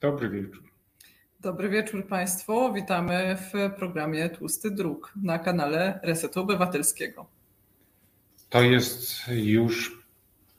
[0.00, 0.62] Dobry wieczór.
[1.40, 2.72] Dobry wieczór Państwu.
[2.72, 7.26] Witamy w programie Tłusty Druk na kanale Resetu Obywatelskiego.
[8.48, 10.04] To jest już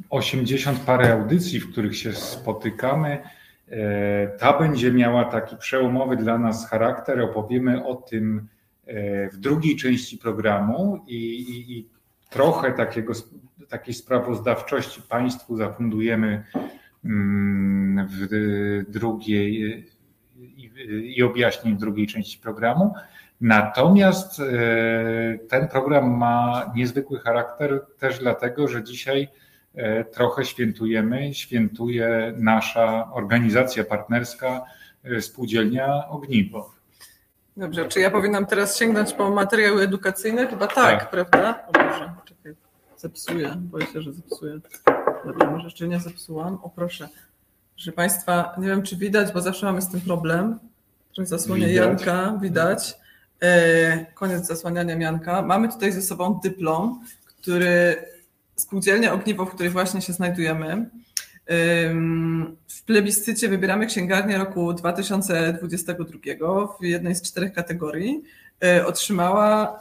[0.09, 3.23] 80 parę audycji, w których się spotykamy.
[3.69, 7.21] E, ta będzie miała taki przełomowy dla nas charakter.
[7.21, 8.47] Opowiemy o tym
[8.85, 11.89] e, w drugiej części programu i, i, i
[12.29, 13.13] trochę takiego,
[13.69, 16.43] takiej sprawozdawczości Państwu zafundujemy
[17.03, 18.27] w
[18.87, 19.85] drugiej
[20.37, 20.71] i,
[21.17, 22.93] i objaśnień w drugiej części programu.
[23.41, 24.43] Natomiast e,
[25.49, 29.27] ten program ma niezwykły charakter też dlatego, że dzisiaj
[29.75, 34.61] e, trochę świętujemy, świętuje nasza organizacja partnerska
[35.03, 36.71] e, Spółdzielnia Ogniwo.
[37.57, 40.47] Dobrze, czy ja powinnam teraz sięgnąć po materiały edukacyjne?
[40.47, 41.09] Chyba tak, tak.
[41.09, 41.65] prawda?
[41.67, 42.53] O Boże, czekaj,
[42.97, 44.59] zepsuję, boję się, że zepsuję.
[45.25, 46.59] Dobrze, może jeszcze nie zepsułam.
[46.63, 47.09] O proszę.
[47.75, 50.59] Proszę Państwa, nie wiem czy widać, bo zawsze mamy z tym problem.
[51.17, 52.97] Że zasłania Janka, widać.
[53.41, 55.41] E, koniec zasłaniania Janka.
[55.41, 57.95] Mamy tutaj ze sobą dyplom, który
[58.55, 60.89] spółdzielnia Ogniwo, w której właśnie się znajdujemy.
[62.67, 68.23] W plebiscycie wybieramy księgarnię roku 2022 w jednej z czterech kategorii.
[68.63, 69.79] E, otrzymała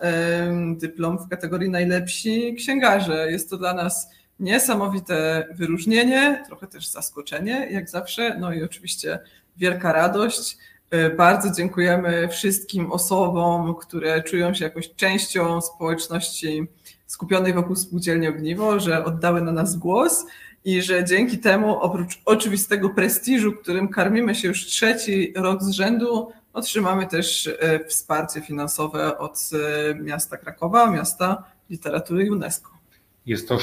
[0.77, 3.31] dyplom w kategorii najlepsi księgarze.
[3.31, 9.19] Jest to dla nas niesamowite wyróżnienie, trochę też zaskoczenie, jak zawsze, no i oczywiście
[9.57, 10.59] wielka radość.
[10.91, 16.67] E, bardzo dziękujemy wszystkim osobom, które czują się jakąś częścią społeczności
[17.07, 20.27] skupionej wokół spółdzielni Ogniwo, że oddały na nas głos
[20.65, 26.33] i że dzięki temu, oprócz oczywistego prestiżu, którym karmimy się już trzeci rok z rzędu,
[26.53, 29.51] otrzymamy też e, wsparcie finansowe od
[29.91, 32.78] e, miasta Krakowa, miasta literatury UNESCO.
[33.29, 33.59] Jest to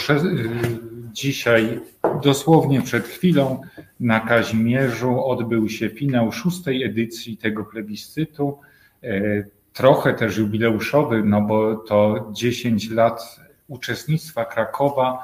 [1.11, 1.79] dzisiaj,
[2.23, 3.61] dosłownie przed chwilą,
[3.99, 8.59] na Kazimierzu odbył się finał szóstej edycji tego plebiscytu.
[9.03, 9.43] E,
[9.73, 15.23] trochę też jubileuszowy, no bo to 10 lat uczestnictwa Krakowa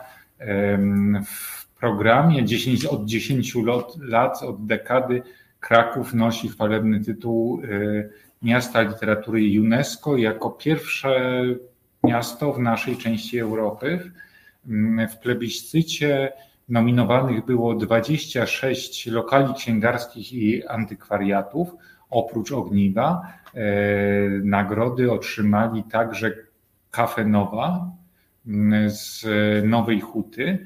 [1.26, 3.56] w programie, 10, od 10
[4.00, 5.22] lat, od dekady
[5.60, 7.68] Kraków nosi chwalebny tytuł e,
[8.42, 11.44] Miasta Literatury UNESCO jako pierwsze
[12.04, 14.12] miasto w naszej części Europy.
[14.68, 16.34] Mm, w plebiscycie
[16.70, 21.76] nominowanych było 26 lokali księgarskich i antykwariatów,
[22.10, 23.22] oprócz Ogniwa.
[23.56, 23.62] E,
[24.44, 26.32] nagrody otrzymali także
[26.92, 27.92] Kafe Nowa
[28.48, 29.26] mm, z
[29.66, 30.66] Nowej Huty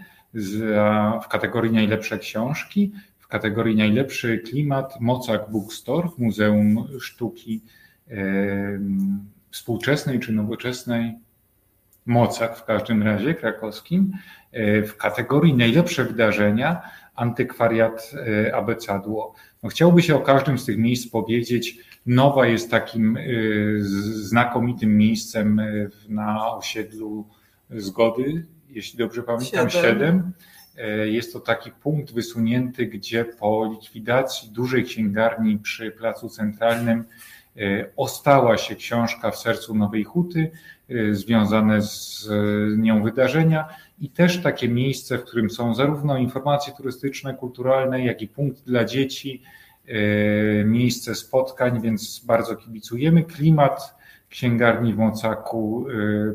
[1.23, 7.61] w kategorii najlepsze książki, w kategorii najlepszy klimat Mocak Bookstore w Muzeum Sztuki
[9.51, 11.13] Współczesnej czy Nowoczesnej
[12.05, 14.11] Mocak w każdym razie krakowskim,
[14.51, 16.81] e, w kategorii najlepsze wydarzenia
[17.15, 18.11] antykwariat
[18.47, 19.33] e, Abecadło.
[19.63, 21.77] No, chciałby się o każdym z tych miejsc powiedzieć.
[22.05, 23.21] Nowa jest takim e,
[24.13, 25.61] znakomitym miejscem
[26.09, 27.27] na osiedlu
[27.69, 30.31] Zgody, jeśli dobrze pamiętam, siedem.
[31.05, 37.03] Jest to taki punkt wysunięty, gdzie po likwidacji dużej księgarni przy Placu Centralnym
[37.95, 40.51] ostała się książka w sercu Nowej Huty,
[40.91, 42.29] Y, związane z
[42.77, 43.67] nią wydarzenia
[43.99, 48.85] i też takie miejsce, w którym są zarówno informacje turystyczne, kulturalne, jak i punkt dla
[48.85, 49.41] dzieci,
[49.89, 53.23] y, miejsce spotkań, więc bardzo kibicujemy.
[53.23, 53.95] Klimat
[54.29, 55.85] księgarni w Mocaku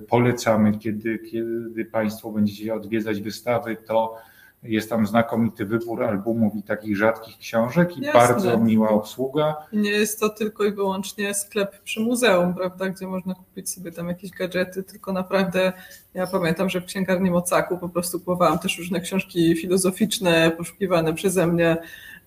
[0.08, 4.16] polecamy, kiedy, kiedy Państwo będziecie odwiedzać wystawy, to
[4.62, 8.20] jest tam znakomity wybór albumów i takich rzadkich książek i Jasne.
[8.20, 9.56] bardzo miła obsługa.
[9.72, 14.08] Nie jest to tylko i wyłącznie sklep przy muzeum, prawda, gdzie można kupić sobie tam
[14.08, 15.72] jakieś gadżety, tylko naprawdę
[16.14, 21.46] ja pamiętam, że w księgarni Mocaku po prostu kupowałam też różne książki filozoficzne poszukiwane przeze
[21.46, 21.76] mnie,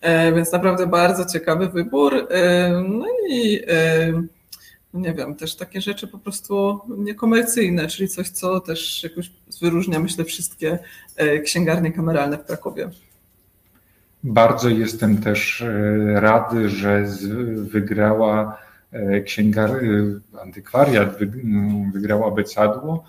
[0.02, 2.28] e, więc naprawdę bardzo ciekawy wybór.
[2.30, 4.24] E, no i e,
[4.94, 9.32] nie wiem, też takie rzeczy po prostu niekomercyjne, czyli coś, co też jakoś
[9.62, 10.80] wyróżnia, myślę, wszystkie
[11.16, 12.90] e, księgarnie kameralne w Krakowie.
[14.24, 17.06] Bardzo jestem też e, rady, że
[17.56, 18.58] wygrała
[18.92, 19.72] e, księgar,
[20.42, 21.18] antykwariat,
[21.94, 23.04] wygrała Becadło.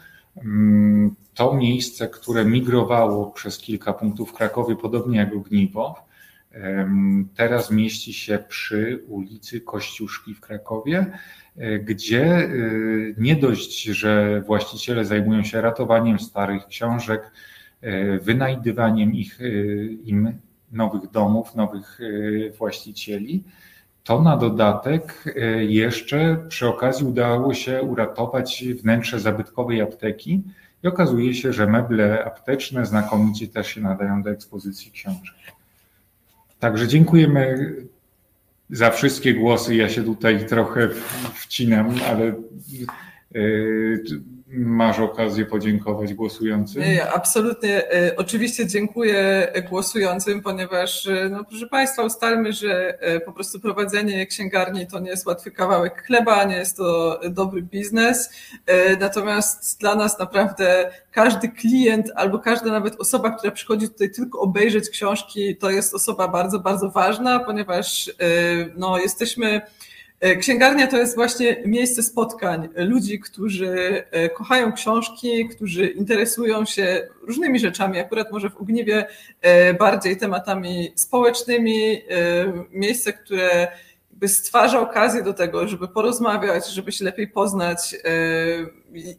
[0.44, 6.04] Mm, to miejsce, które migrowało przez kilka punktów w Krakowie, podobnie jak Ogniwo,
[7.36, 11.06] teraz mieści się przy ulicy Kościuszki w Krakowie
[11.56, 12.48] E, gdzie e,
[13.18, 17.30] nie dość, że właściciele zajmują się ratowaniem starych książek,
[17.80, 19.38] e, wynajdywaniem ich,
[20.04, 20.38] im
[20.72, 21.98] nowych domów, nowych
[22.58, 23.44] właścicieli,
[24.04, 25.24] to na dodatek
[25.58, 30.42] jeszcze przy okazji udało się uratować wnętrze zabytkowej apteki
[30.82, 35.34] i okazuje się, że meble apteczne znakomicie też się nadają do ekspozycji książek.
[36.64, 37.74] Także dziękujemy
[38.70, 39.74] za wszystkie głosy.
[39.74, 40.88] Ja się tutaj trochę
[41.34, 42.32] wcinam, ale
[44.56, 46.82] masz okazję podziękować głosującym?
[47.14, 47.92] Absolutnie.
[47.92, 54.26] E, oczywiście dziękuję głosującym, ponieważ, e, no, proszę Państwa, ustalmy, że e, po prostu prowadzenie
[54.26, 58.30] księgarni to nie jest łatwy kawałek chleba, nie jest to dobry biznes.
[59.00, 64.90] Natomiast dla nas naprawdę każdy klient albo każda nawet osoba, która przychodzi tutaj tylko obejrzeć
[64.90, 68.10] książki, to jest osoba bardzo, bardzo ważna, ponieważ
[68.76, 69.60] no, jesteśmy
[70.40, 77.58] księgarnia to jest właśnie miejsce spotkań ludzi, którzy e, kochają książki, którzy interesują się różnymi
[77.58, 79.06] rzeczami, akurat może w Ogniwie
[79.40, 82.02] e, bardziej tematami społecznymi,
[82.70, 83.68] miejsce, które
[84.26, 87.96] stwarza okazję do tego, żeby porozmawiać, żeby się lepiej poznać.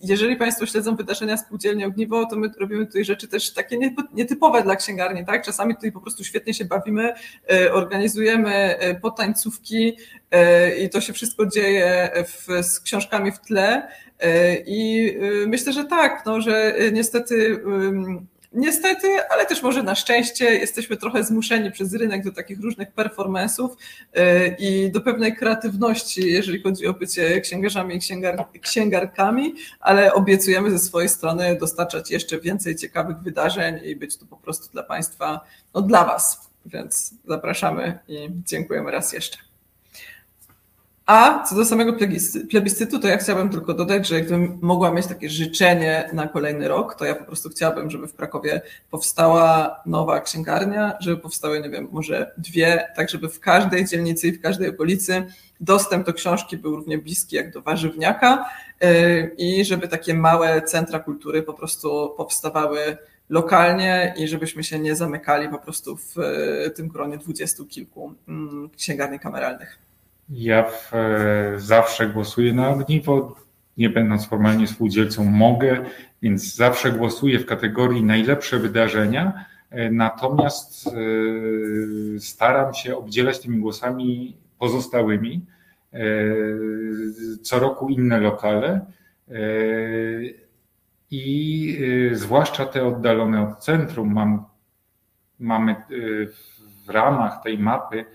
[0.04, 3.77] Jeżeli Państwo śledzą wydarzenia spółdzielni Ogniwo, to my robimy tutaj rzeczy też takie
[4.13, 5.45] nietypowe dla księgarni, tak?
[5.45, 7.13] Czasami tutaj po prostu świetnie się bawimy,
[7.72, 9.98] organizujemy potańcówki,
[10.36, 13.88] E, i to się wszystko dzieje w, z książkami w tle.
[14.19, 15.12] E, I
[15.48, 17.62] myślę, że tak, no, że niestety
[18.56, 23.69] Niestety, ale też może na szczęście jesteśmy trochę zmuszeni przez rynek do takich różnych performance'ów
[24.13, 30.72] e, i do pewnej kreatywności, jeżeli chodzi o bycie księgarzami i księgar, księgarkami, ale obiecujemy
[30.72, 35.46] ze swojej strony dostarczać jeszcze więcej ciekawych wydarzeń i być tu po prostu dla Państwa,
[35.74, 36.50] no dla Was.
[36.66, 39.38] Więc zapraszamy i dziękujemy raz jeszcze.
[41.06, 41.94] A co do samego
[42.50, 46.96] plebiscytu, to ja chciałabym tylko dodać, że jakbym mogła mieć takie życzenie na kolejny rok,
[46.96, 48.62] to ja po prostu chciałabym, żeby w Krakowie
[48.92, 54.31] powstała nowa księgarnia, żeby powstały, nie wiem, może dwie, tak żeby w każdej dzielnicy i
[54.31, 55.25] w każdej okolicy
[55.60, 58.50] dostęp do książki był równie bliski jak do warzywniaka
[58.84, 62.98] y, i żeby takie małe centra kultury po prostu powstawały
[63.30, 68.69] lokalnie i żebyśmy się nie zamykali po prostu w y, tym gronie dwudziestu kilku mm,
[68.69, 69.85] księgarni kameralnych.
[70.30, 73.36] Ja w, e, zawsze głosuję na ogniwo,
[73.77, 75.86] nie będąc formalnie spółdzielcą mogę,
[76.22, 80.92] więc zawsze głosuję w kategorii najlepsze wydarzenia, e, natomiast e,
[82.19, 85.45] staram się obdzielać tymi głosami pozostałymi.
[87.42, 88.86] Co roku inne lokale
[91.12, 91.80] i
[92.12, 94.45] zwłaszcza te oddalone od centrum mam,
[95.39, 95.75] mamy
[96.86, 98.06] w ramach tej mapy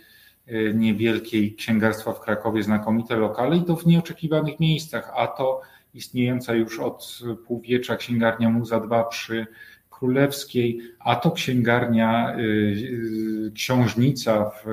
[0.74, 5.60] niewielkiej księgarstwa w Krakowie znakomite lokale i to w nieoczekiwanych miejscach, a to
[5.94, 9.46] istniejąca już od półwiecza księgarnia Muza 2 przy
[9.90, 14.66] Królewskiej, a to księgarnia y, y, Książnica w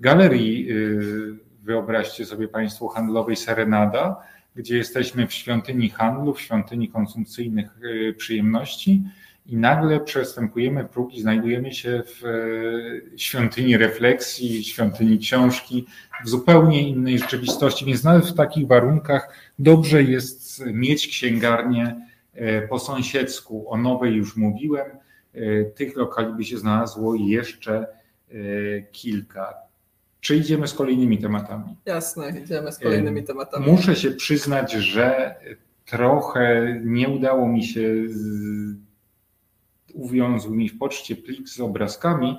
[0.00, 0.68] galerii,
[1.62, 4.16] wyobraźcie sobie Państwo, handlowej Serenada,
[4.56, 7.78] gdzie jesteśmy w świątyni handlu, w świątyni konsumpcyjnych
[8.16, 9.02] przyjemności
[9.50, 15.86] i nagle przestępujemy próg i znajdujemy się w e, świątyni refleksji, świątyni książki,
[16.24, 17.84] w zupełnie innej rzeczywistości.
[17.84, 23.70] Więc nawet w takich warunkach dobrze jest mieć księgarnię e, po sąsiedzku.
[23.70, 24.86] O nowej już mówiłem.
[25.34, 27.86] E, tych lokali by się znalazło jeszcze
[28.92, 29.54] kilka.
[30.20, 31.76] Czy idziemy z kolejnymi tematami?
[31.86, 33.66] Jasne, idziemy z kolejnymi tematami.
[33.66, 35.34] Muszę się przyznać, że
[35.86, 37.82] trochę nie udało mi się
[39.94, 42.38] uwiązł mi w poczcie plik z obrazkami.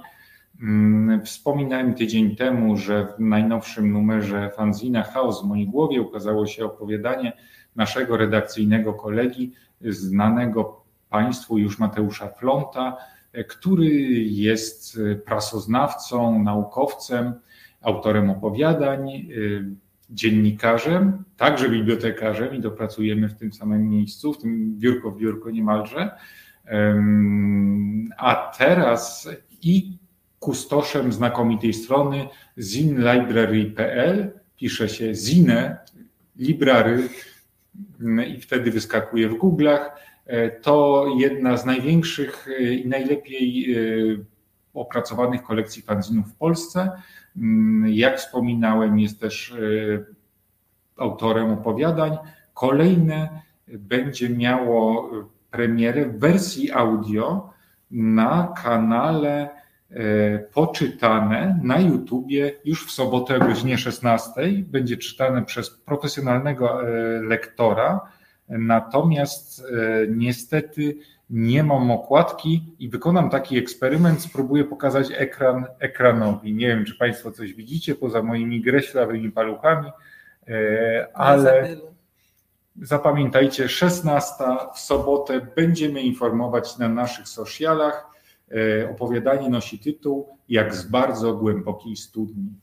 [0.62, 6.66] Mm, wspominałem tydzień temu, że w najnowszym numerze fanzina Chaos w mojej głowie ukazało się
[6.66, 7.33] opowiadanie
[7.75, 12.97] naszego redakcyjnego kolegi, znanego Państwu już Mateusza Flonta,
[13.47, 13.90] który
[14.23, 17.33] jest prasoznawcą, naukowcem,
[17.81, 19.28] autorem opowiadań,
[20.09, 26.11] dziennikarzem, także bibliotekarzem i dopracujemy w tym samym miejscu, w tym biurko w biurko niemalże.
[28.18, 29.30] A teraz
[29.61, 29.97] i
[30.39, 32.27] kustoszem znakomitej strony
[32.57, 35.77] zinlibrary.pl pisze się zine
[36.35, 37.09] library
[38.27, 39.89] i wtedy wyskakuje w Google'ach.
[40.25, 43.77] E, to jedna z największych e, i najlepiej e,
[44.73, 46.91] opracowanych kolekcji fanzinów w Polsce.
[47.85, 49.56] Jak wspominałem, jest też
[50.97, 52.18] autorem opowiadań.
[52.53, 55.09] Kolejne będzie miało
[55.51, 57.49] premierę w wersji audio
[57.91, 59.49] na kanale
[59.91, 64.31] e, poczytane na YouTubie już w sobotę o godzinie 16.
[64.67, 68.01] Będzie czytane przez profesjonalnego e, lektora,
[68.49, 69.63] natomiast e,
[70.07, 70.97] niestety
[71.29, 76.53] nie mam okładki i wykonam taki eksperyment, spróbuję pokazać ekran ekranowi.
[76.53, 79.91] Nie wiem, czy Państwo coś widzicie poza moimi greślawymi paluchami,
[81.13, 81.77] ale
[82.75, 84.44] Zapamiętajcie, 16
[84.75, 88.07] w sobotę będziemy informować na naszych socialach.
[88.51, 92.54] E, opowiadanie nosi tytuł Jak z bardzo głębokiej studni.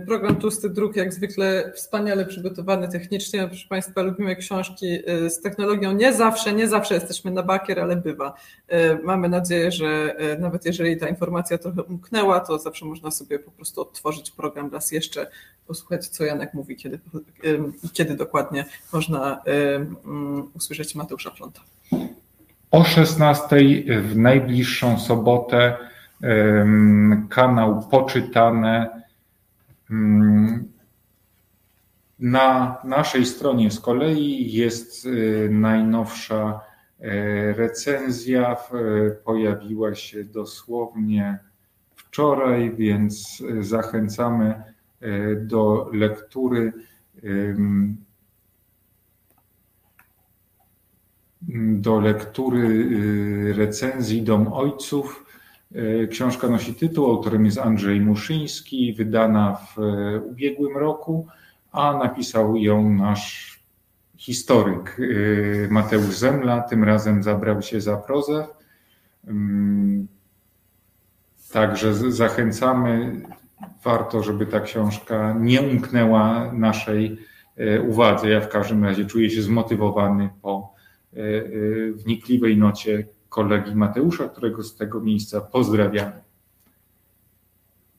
[0.00, 3.48] Program Tłusty Druk jak zwykle wspaniale przygotowany technicznie.
[3.48, 5.92] Proszę Państwa, lubimy książki y, z technologią.
[5.92, 8.34] Nie zawsze, nie zawsze jesteśmy na bakier, ale bywa.
[8.72, 13.38] Y, mamy nadzieję, że y, nawet jeżeli ta informacja trochę umknęła, to zawsze można sobie
[13.38, 15.26] po prostu odtworzyć program raz jeszcze,
[15.66, 16.98] posłuchać co Janek mówi, kiedy,
[17.92, 19.42] kiedy dokładnie można
[20.04, 21.60] mm, usłyszeć Mateusza Fronta.
[22.70, 23.56] O 16
[24.02, 25.76] w najbliższą sobotę
[27.28, 29.01] kanał Poczytane.
[32.18, 36.60] Na naszej stronie z kolei jest y, najnowsza
[37.00, 38.56] e, recenzja.
[39.24, 41.38] Pojawiła się dosłownie
[41.94, 44.62] wczoraj, więc y, zachęcamy
[45.36, 46.72] do lektury.
[51.58, 55.21] Do lektury y, recenzji Dom Ojców
[56.10, 61.26] książka nosi tytuł, autorem jest Andrzej Muszyński, wydana w e, ubiegłym roku,
[61.72, 63.58] a napisał ją nasz
[64.16, 66.60] historyk e, Mateusz Zemla.
[66.60, 68.46] Tym razem zabrał się za prozę.
[69.26, 70.08] Mm,
[71.52, 73.20] także zachęcamy.
[73.84, 77.18] Warto, żeby ta książka nie umknęła naszej
[77.88, 78.30] uwadze.
[78.30, 80.74] Ja w każdym razie czuję się zmotywowany po
[81.94, 86.22] wnikliwej nocie kolegi Mateusza, którego z tego miejsca pozdrawiamy.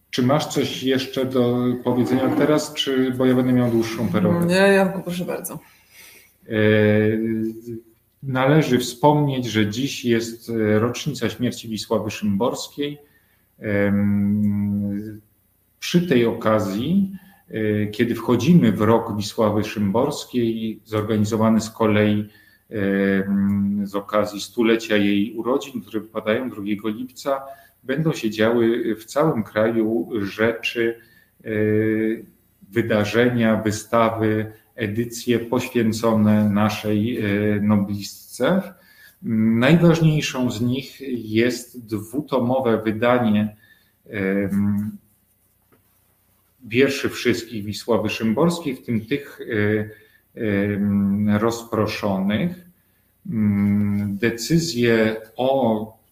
[0.09, 4.45] Czy masz coś jeszcze do powiedzenia teraz, czy bo ja będę miał dłuższą perorę?
[4.45, 5.59] Nie, Janku, proszę bardzo.
[6.49, 6.57] E,
[8.23, 12.97] należy wspomnieć, że dziś jest rocznica śmierci Wisławy Szymborskiej.
[15.79, 17.11] Przy tej okazji,
[17.49, 22.29] e, kiedy wchodzimy w rok Wisławy Szymborskiej, zorganizowany z kolei
[23.83, 27.41] z okazji stulecia jej urodzin, które wypadają 2 lipca,
[27.83, 30.99] będą się działy w całym kraju rzeczy,
[31.45, 31.49] e,
[32.71, 37.25] wydarzenia, wystawy, edycje poświęcone naszej e,
[37.61, 38.73] noblistce.
[39.59, 43.55] Najważniejszą z nich jest dwutomowe wydanie
[46.65, 50.02] wierszy wszystkich Wisławy Szymborskiej, w tym tych e,
[51.39, 52.65] rozproszonych.
[53.29, 56.03] Mm, decyzję o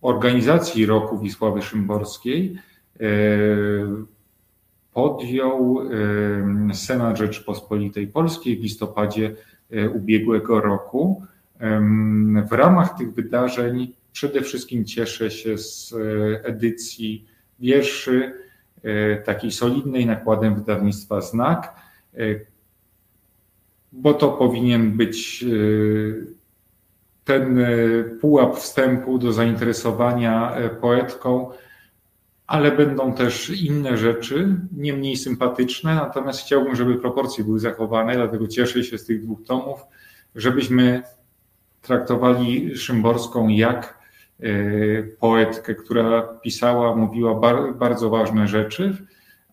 [0.00, 2.58] organizacji roku Wisławy Szymborskiej
[3.00, 3.06] e,
[4.92, 5.80] podjął
[6.72, 9.34] Senat Rzeczypospolitej Polskiej w listopadzie
[9.70, 11.22] e, ubiegłego roku.
[12.50, 17.26] W ramach tych wydarzeń przede wszystkim cieszę się z e, edycji
[17.60, 18.32] wierszy
[19.24, 21.74] takiej solidnej nakładem wydawnictwa Znak,
[23.92, 26.26] bo to powinien być y,
[27.24, 31.50] ten y, pułap wstępu do zainteresowania y, poetką,
[32.46, 38.48] ale będą też inne rzeczy, nie mniej sympatyczne, natomiast chciałbym, żeby proporcje były zachowane, dlatego
[38.48, 39.80] cieszę się z tych dwóch tomów,
[40.34, 41.02] żebyśmy
[41.82, 43.98] traktowali Szymborską jak
[45.20, 47.40] poetkę, która pisała, mówiła
[47.74, 48.96] bardzo ważne rzeczy,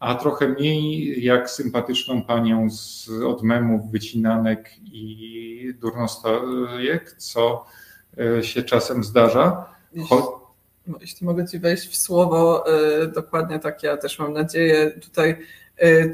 [0.06, 7.66] a trochę mniej jak sympatyczną panią z, od memów, wycinanek i durnostojek, co
[8.18, 9.66] e, się czasem zdarza.
[10.10, 10.46] Cho
[11.02, 14.92] jeśli mogę Ci wejść w słowo, e, dokładnie tak ja też mam nadzieję.
[15.02, 15.38] Tutaj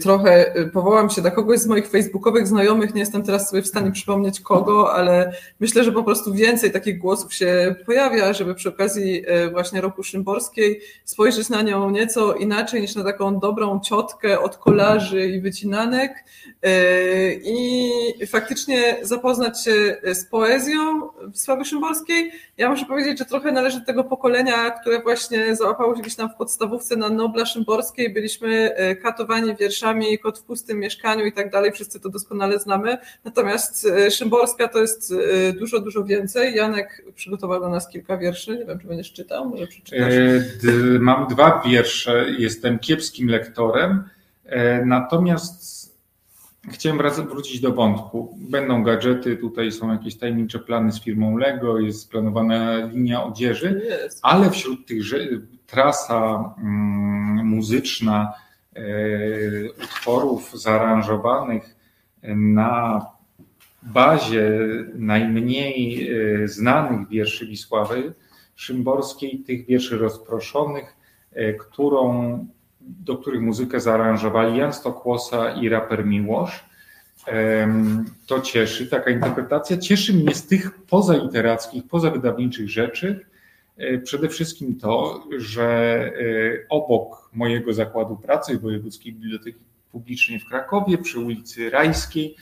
[0.02, 3.68] trochę y, powołam się na kogoś z moich facebookowych znajomych, nie jestem teraz sobie w
[3.68, 8.70] stanie przypomnieć kogo, ale myślę, że po prostu więcej takich głosów się pojawia, żeby przy
[8.70, 14.40] okazji y, właśnie roku Szymborskiej spojrzeć na nią nieco inaczej niż na taką dobrą ciotkę
[14.40, 16.12] od kolarzy i wycinanek
[17.44, 17.92] i
[18.28, 22.32] faktycznie zapoznać się z poezją Sławy Szymborskiej.
[22.58, 26.30] Ja muszę powiedzieć, że trochę należy do tego pokolenia, które właśnie załapało się gdzieś tam
[26.30, 31.72] w podstawówce na Nobla Szymborskiej, byliśmy katowani wierszami, kot w pustym mieszkaniu i tak dalej,
[31.72, 32.98] wszyscy to doskonale znamy.
[33.24, 35.14] Natomiast e, Szymborska to jest
[35.50, 36.56] e, dużo, dużo więcej.
[36.56, 40.14] Janek przygotował dla nas kilka wierszy, nie wiem, czy będziesz czytał, może przeczytasz?
[40.14, 44.04] E, mam dwa wiersze, jestem kiepskim lektorem,
[44.86, 45.82] natomiast
[46.70, 48.38] Chciałem wrócić do wątku.
[48.38, 53.82] Będą gadżety, tutaj są jakieś tajemnicze plany z firmą Lego, jest planowana linia odzieży,
[54.22, 55.04] ale wśród tych
[55.68, 58.34] trasa mm, muzyczna,
[59.84, 61.76] utworów zaaranżowanych
[62.36, 63.06] na
[63.84, 64.52] bazie
[64.96, 66.10] najmniej
[66.44, 68.14] e, znanych wierszy Wisławy
[68.56, 70.96] Szymborskiej, tych wierszy rozproszonych,
[71.34, 72.48] e, którą,
[72.82, 76.72] do których muzykę zaaranżowali Jan Stokłosa i raper Miłosz.
[78.28, 79.78] To cieszy, taka interpretacja.
[79.78, 83.26] Cieszy mnie z tych pozaliterackich, pozawydawniczych rzeczy,
[84.04, 86.12] przede wszystkim to, że
[86.70, 89.60] obok mojego zakładu pracy Wojewódzkiej Biblioteki
[89.92, 92.36] Publicznej w Krakowie przy ulicy Rajskiej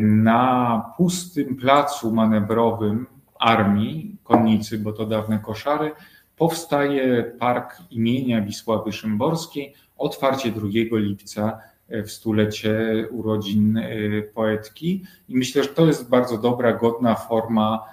[0.00, 3.06] na pustym placu manewrowym
[3.38, 5.90] armii, konnicy, bo to dawne koszary,
[6.36, 15.04] powstaje park imienia Wisławy Szymborskiej, otwarcie 2 lipca w stulecie urodzin e, poetki.
[15.28, 17.91] I myślę, że to jest bardzo dobra, godna forma e,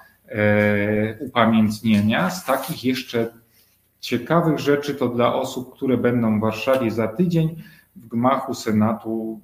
[1.19, 2.29] upamiętnienia.
[2.29, 3.27] Z takich jeszcze
[3.99, 7.63] ciekawych rzeczy to dla osób, które będą w Warszawie za tydzień
[7.95, 9.41] w gmachu Senatu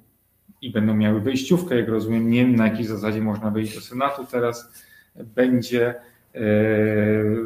[0.60, 4.26] i będą miały wejściówkę, jak rozumiem, nie wiem na jakiej zasadzie można wejść do Senatu
[4.26, 4.68] teraz,
[5.14, 6.00] będzie e,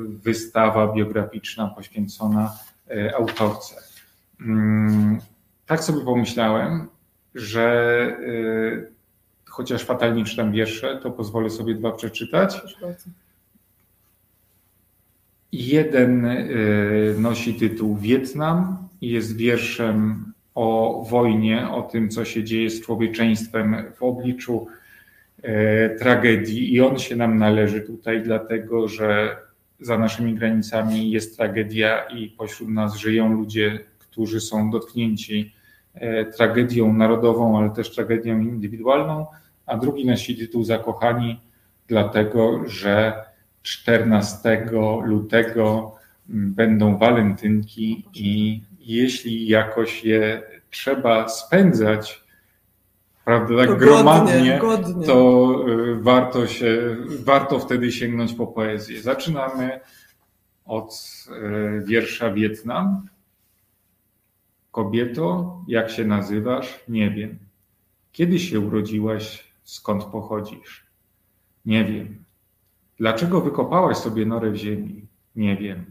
[0.09, 2.52] wystawa biograficzna poświęcona
[3.18, 3.75] autorce.
[4.40, 5.18] Mm,
[5.66, 6.88] tak sobie pomyślałem,
[7.35, 8.16] że
[9.50, 12.61] chociaż fatalnie czytam wiersze, to pozwolę sobie dwa przeczytać.
[15.52, 22.71] Jeden y, nosi tytuł Wietnam i jest wierszem o wojnie, o tym, co się dzieje
[22.71, 24.66] z człowieczeństwem w obliczu
[25.38, 26.75] y, tragedii.
[26.75, 29.37] I on się nam należy tutaj, dlatego że
[29.80, 35.52] za naszymi granicami jest tragedia i pośród nas żyją ludzie, którzy są dotknięci
[35.95, 39.26] E, tragedią narodową, ale też tragedią indywidualną,
[39.66, 41.40] a drugi nosi tytuł Zakochani,
[41.88, 43.25] dlatego że
[43.62, 44.67] 14
[45.05, 45.95] lutego
[46.29, 52.25] będą walentynki i jeśli jakoś je trzeba spędzać,
[53.25, 55.07] prawda, tak gromadnie, godnie.
[55.07, 59.02] to e, warto się, warto wtedy sięgnąć po poezję.
[59.02, 59.81] Zaczynamy
[60.64, 60.95] od
[61.31, 63.07] e, wiersza Wietnam.
[64.71, 66.81] Kobieto, jak się nazywasz?
[66.88, 67.38] Nie wiem.
[68.12, 69.52] Kiedy się urodziłaś?
[69.62, 70.87] Skąd pochodzisz?
[71.67, 72.25] Nie wiem.
[73.00, 75.07] Dlaczego wykopałaś sobie norę w ziemi?
[75.37, 75.85] Nie wiem.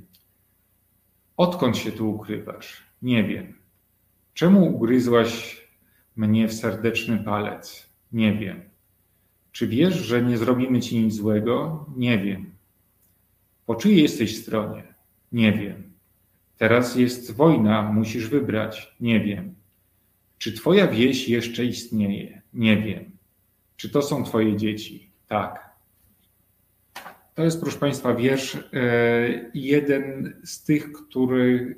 [1.37, 2.83] Odkąd się tu ukrywasz?
[3.01, 3.53] Nie wiem.
[4.33, 5.61] Czemu ugryzłaś
[6.15, 7.89] mnie w serdeczny palec?
[8.11, 8.61] Nie wiem.
[9.51, 11.85] Czy wiesz, że nie zrobimy ci nic złego?
[11.97, 12.51] Nie wiem.
[13.65, 14.83] Po czyjej jesteś stronie?
[15.31, 15.93] Nie wiem.
[16.57, 18.95] Teraz jest wojna, musisz wybrać.
[18.99, 19.55] Nie wiem.
[20.37, 22.41] Czy twoja wieś jeszcze istnieje?
[22.53, 23.11] Nie wiem.
[23.75, 25.09] Czy to są twoje dzieci?
[25.27, 25.68] Tak.
[27.39, 28.59] To jest, proszę Państwa, wiersz e,
[29.53, 31.75] jeden z tych, który,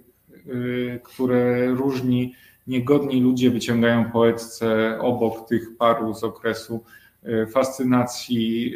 [0.95, 2.36] e, które różni
[2.67, 6.84] niegodni ludzie wyciągają poetce obok tych paru z okresu
[7.24, 8.76] e, fascynacji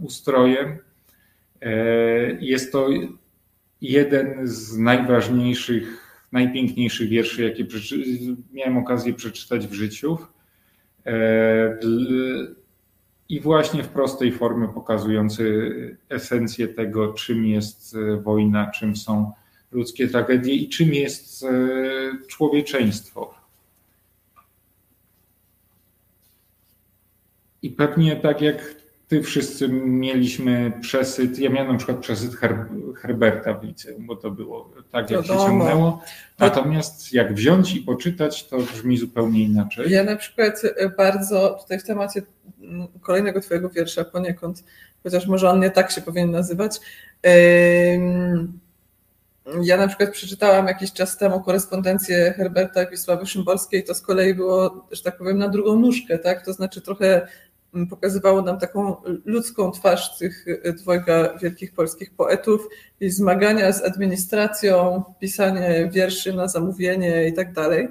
[0.00, 0.78] ustrojem.
[2.40, 2.88] Jest to
[3.80, 7.66] jeden z najważniejszych, najpiękniejszych wierszy, jakie
[8.52, 10.18] miałem okazję przeczytać w życiu.
[13.30, 19.32] I właśnie w prostej formie pokazujący esencję tego, czym jest e, wojna, czym są
[19.72, 21.48] ludzkie tragedie i czym jest e,
[22.26, 23.34] człowieczeństwo.
[27.62, 28.79] I pewnie tak jak
[29.10, 34.30] ty wszyscy mieliśmy przesyt, ja miałem na przykład przesyt Her Herberta w liceum, bo to
[34.30, 36.02] było tak, jak się ciągnęło.
[36.38, 39.90] Natomiast jak wziąć i poczytać, to brzmi zupełnie inaczej.
[39.90, 40.62] Ja na przykład
[40.96, 42.22] bardzo tutaj w temacie
[43.00, 44.64] kolejnego twojego wiersza poniekąd,
[45.02, 46.80] chociaż może on nie tak się powinien nazywać,
[49.62, 54.34] ja na przykład przeczytałam jakiś czas temu korespondencję Herberta i Wisławy Szymborskiej, to z kolei
[54.34, 56.44] było, że tak powiem, na drugą nóżkę, tak?
[56.44, 57.28] To znaczy trochę
[57.90, 62.68] pokazywało nam taką ludzką twarz tych dwojga wielkich polskich poetów
[63.00, 67.88] i zmagania z administracją, pisanie wierszy na zamówienie i tak dalej.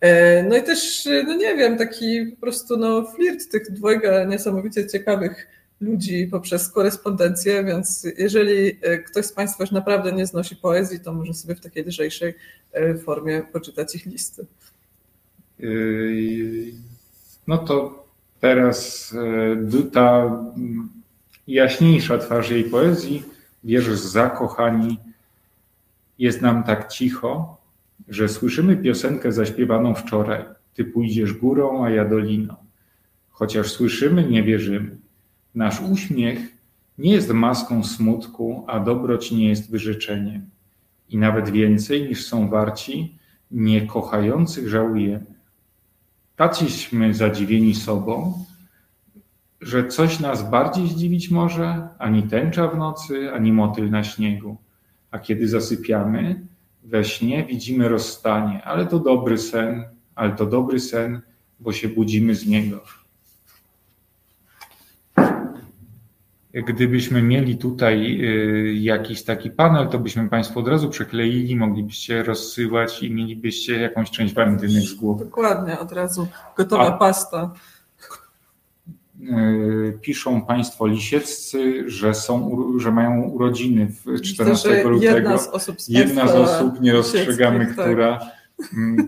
[0.00, 4.86] E, no i też, no nie wiem, taki po prostu no, flirt tych dwojga niesamowicie
[4.86, 5.48] ciekawych
[5.80, 11.12] ludzi poprzez korespondencję, więc jeżeli e, ktoś z Państwa już naprawdę nie znosi poezji, to
[11.12, 12.34] może sobie w takiej lżejszej
[12.72, 14.46] e, formie poczytać ich listy.
[17.46, 18.01] No to
[18.42, 19.14] Teraz
[19.78, 20.38] e, ta
[21.46, 23.22] jaśniejsza twarz jej poezji,
[23.64, 24.98] wiersz zakochani,
[26.18, 27.56] jest nam tak cicho,
[28.08, 30.44] że słyszymy piosenkę zaśpiewaną wczoraj.
[30.74, 32.54] Ty pójdziesz górą, a ja doliną.
[33.30, 34.96] Chociaż słyszymy, nie wierzymy.
[35.54, 36.38] Nasz uśmiech
[36.98, 40.50] nie jest maską smutku, a dobroć nie jest wyrzeczeniem.
[41.08, 43.18] I nawet więcej niż są warci,
[43.50, 45.31] niekochających żałujemy.
[46.36, 48.44] Taciśmy zadziwieni sobą,
[49.60, 54.56] że coś nas bardziej zdziwić może, ani tęcza w nocy, ani motyl na śniegu.
[55.10, 56.46] A kiedy zasypiamy,
[56.84, 61.20] we śnie widzimy rozstanie, ale to dobry sen, ale to dobry sen,
[61.60, 63.01] bo się budzimy z niego.
[66.54, 68.20] Gdybyśmy mieli tutaj
[68.74, 74.34] jakiś taki panel, to byśmy Państwu od razu przekleili, moglibyście rozsyłać i mielibyście jakąś część
[74.34, 75.24] walentynek z głowy.
[75.24, 77.54] Dokładnie, od razu gotowa A, pasta.
[80.00, 85.14] Piszą Państwo lisieccy, że, są, że mają urodziny w 14 Myślę, lutego.
[85.14, 87.74] Jedna z osób, z jedna z osób nie rozstrzegamy, tak.
[87.74, 88.18] która.
[88.18, 88.28] Tak.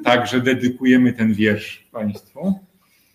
[0.05, 2.61] Także dedykujemy ten wiersz Państwu.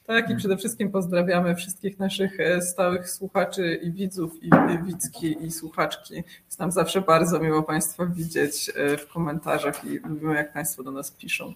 [0.09, 4.49] Tak, i przede wszystkim pozdrawiamy wszystkich naszych e, stałych słuchaczy i widzów, i
[4.85, 6.23] widzki, i słuchaczki.
[6.45, 10.91] Jest nam zawsze bardzo miło Państwa widzieć e, w komentarzach i lubimy, jak Państwo do
[10.91, 11.53] nas piszą.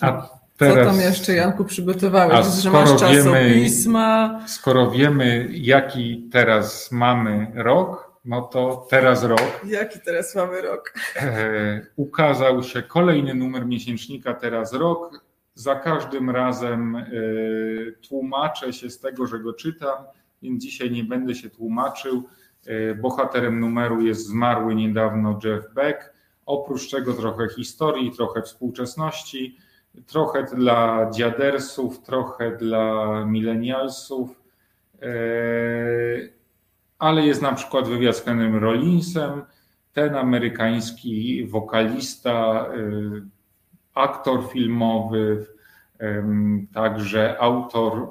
[0.00, 2.46] A teraz, Co tam jeszcze, Janku, przygotowałeś?
[2.46, 4.28] Że masz czasopisma.
[4.28, 9.60] Wiemy, skoro wiemy, jaki teraz mamy rok, no to teraz rok.
[9.66, 10.94] Jaki teraz mamy rok?
[11.16, 15.27] E, ukazał się kolejny numer miesięcznika Teraz Rok
[15.58, 20.04] za każdym razem y, tłumaczę się z tego, że go czytam,
[20.42, 22.22] więc dzisiaj nie będę się tłumaczył.
[22.68, 26.12] Y, bohaterem numeru jest zmarły niedawno Jeff Beck.
[26.46, 29.56] Oprócz tego trochę historii, trochę współczesności,
[30.06, 34.42] trochę dla dziadersów, trochę dla millennialsów,
[35.02, 36.32] y,
[36.98, 38.24] ale jest na przykład wywiad z
[38.60, 39.42] Rollinsem,
[39.92, 42.66] ten amerykański wokalista,
[43.98, 45.46] aktor filmowy,
[46.74, 48.08] także autor,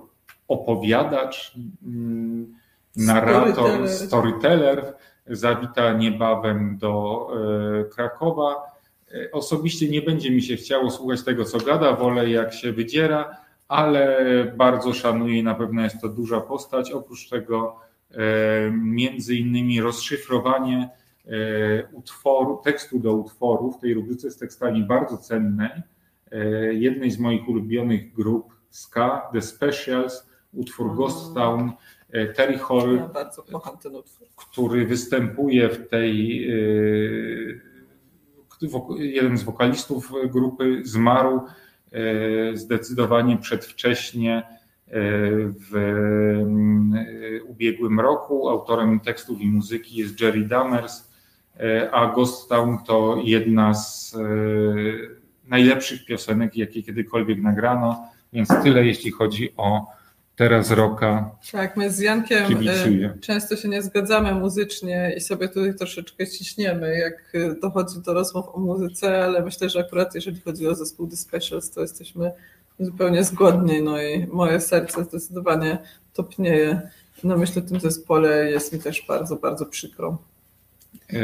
[0.47, 1.53] opowiadacz,
[1.85, 2.55] mm,
[2.95, 4.93] narrator, storyteller,
[5.27, 7.27] zawita niebawem do
[7.81, 8.55] e, Krakowa.
[9.11, 13.37] E, osobiście nie będzie mi się chciało słuchać tego, co gada, wolę jak się wydziera,
[13.67, 14.17] ale
[14.57, 16.91] bardzo szanuję i na pewno jest to duża postać.
[16.91, 17.79] Oprócz tego
[18.11, 18.17] e,
[18.71, 20.89] między innymi rozszyfrowanie
[21.91, 25.81] utworu, tekstu do utworu w tej rubryce z tekstami bardzo cennej,
[26.31, 31.71] e, jednej z moich ulubionych grup ska, The Specials, utwór Ghost Town,
[32.11, 33.09] e, Terry Hall,
[33.51, 33.59] ja
[34.35, 36.57] który występuje w tej, e,
[38.97, 41.41] jeden z wokalistów grupy zmarł
[42.53, 44.43] zdecydowanie przedwcześnie
[45.71, 45.73] w
[47.47, 48.49] ubiegłym roku.
[48.49, 51.16] Autorem tekstów i muzyki jest Jerry Dammers, E,
[51.91, 54.19] a Ghost Town to jedna z e,
[55.47, 59.85] najlepszych piosenek, jakie kiedykolwiek nagrano, więc tyle jeśli chodzi o
[60.35, 61.31] teraz roka.
[61.51, 66.97] Tak, my z Jankiem e, często się nie zgadzamy muzycznie i sobie tutaj troszeczkę ciśniemy,
[66.97, 71.15] jak dochodzi do rozmów o muzyce, ale myślę, że akurat jeżeli chodzi o zespół The
[71.15, 72.31] Specials, to jesteśmy
[72.79, 75.77] zupełnie zgodni, no i moje serce zdecydowanie
[76.13, 76.81] topnieje
[77.23, 80.17] na myśl o tym zespole jest mi też bardzo, bardzo przykro.
[81.13, 81.17] E,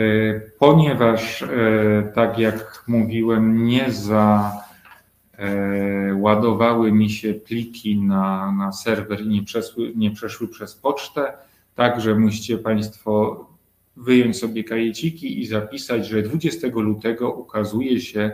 [0.60, 1.48] ponieważ, e,
[2.16, 3.86] tak jak mówiłem, nie
[5.38, 11.34] załadowały mi się pliki na, na serwer i nie, przeszły, nie przeszły przez pocztę,
[11.76, 13.46] także musicie Państwo
[13.98, 18.32] wyjąć sobie kajeciki i zapisać, że 20 lutego ukazuje się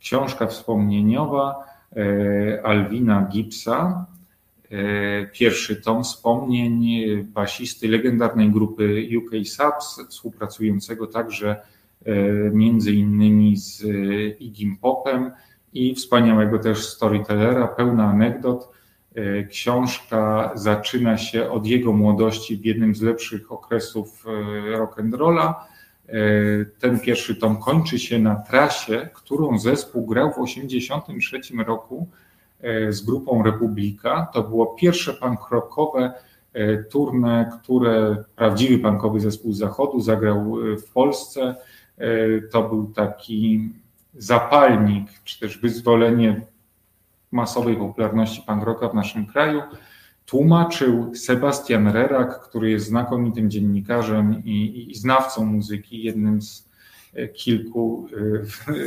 [0.00, 1.54] książka wspomnieniowa
[1.96, 4.21] e, Alwina Gipsa, E,
[5.32, 11.56] pierwszy tom wspomnień basisty legendarnej grupy UK Subs, współpracującego także
[12.04, 12.14] e,
[12.50, 13.84] między innymi z
[14.40, 15.30] Igim Popem
[15.72, 18.68] i wspaniałego też storytellera, pełna anegdot.
[19.14, 24.24] E, książka zaczyna się od jego młodości w jednym z lepszych okresów
[24.76, 25.54] rock'n'rolla.
[26.78, 32.21] Ten pierwszy tom kończy się na trasie, którą zespół grał w 1983 roku E,
[32.90, 34.28] z grupą Republika.
[34.32, 36.12] To było pierwsze punk rockowe
[36.52, 41.54] e, turne, które prawdziwy punkowy zespół Zachodu zagrał e, w Polsce.
[42.52, 43.70] To był taki
[44.14, 46.40] zapalnik, czy też wyzwolenie
[47.32, 49.62] masowej popularności punk rocka w naszym kraju.
[50.26, 56.68] Tłumaczył Sebastian Rerak, który jest znakomitym dziennikarzem i, i znawcą muzyki, jednym z
[57.34, 58.08] kilku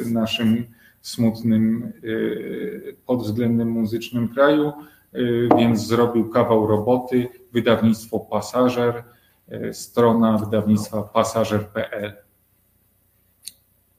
[0.06, 0.66] w naszym
[1.06, 4.74] smutnym y, pod względem muzycznym kraju,
[5.16, 7.28] y, więc zrobił kawał roboty.
[7.54, 9.04] Wydawnictwo Pasażer,
[9.52, 12.14] y, strona wydawnictwa pasażer.pl.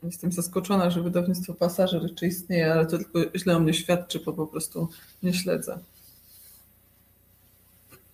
[0.03, 4.33] Jestem zaskoczona, że wydawnictwo Pasażer jeszcze istnieje, ale to tylko źle o mnie świadczy, bo
[4.33, 4.89] po prostu
[5.23, 5.79] nie śledzę.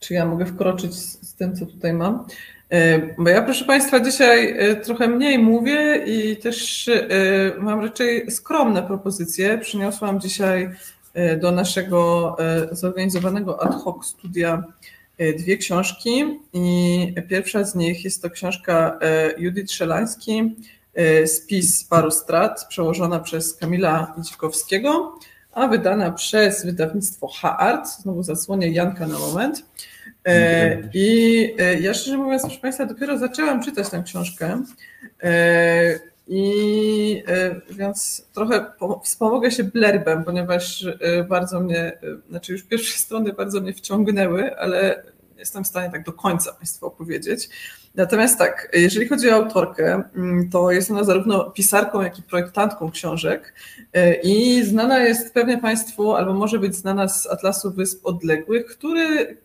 [0.01, 2.27] Czy ja mogę wkroczyć z, z tym, co tutaj mam?
[2.73, 7.03] E, bo ja, proszę Państwa, dzisiaj e, trochę mniej mówię i też e,
[7.59, 9.59] mam raczej skromne propozycje.
[9.59, 10.71] Przyniosłam dzisiaj
[11.41, 12.37] do naszego
[12.71, 14.63] zorganizowanego ad hoc studia
[15.39, 18.99] dwie książki i pierwsza z nich jest to książka
[19.39, 20.57] Judith Szelański,
[21.27, 25.19] Spis paru strat, przełożona przez Kamila Dzikowskiego,
[25.53, 29.65] a wydana przez wydawnictwo H-Art, znowu zasłonię Janka na moment.
[30.95, 34.63] I ja szczerze mówiąc, proszę Państwa, dopiero zaczęłam czytać tę książkę.
[36.29, 37.23] I
[37.71, 38.73] więc trochę
[39.05, 40.87] wspomogę się blerbem, ponieważ
[41.29, 41.99] bardzo mnie,
[42.31, 45.03] znaczy już pierwsze strony bardzo mnie wciągnęły, ale
[45.39, 47.49] jestem w stanie tak do końca Państwu opowiedzieć.
[47.95, 52.91] Natomiast tak, jeżeli chodzi o autorkę, mm, to jest ona zarówno pisarką, jak i projektantką
[52.91, 53.55] książek
[53.93, 59.37] e, i znana jest pewnie Państwu, albo może być znana z Atlasu Wysp Odległych, który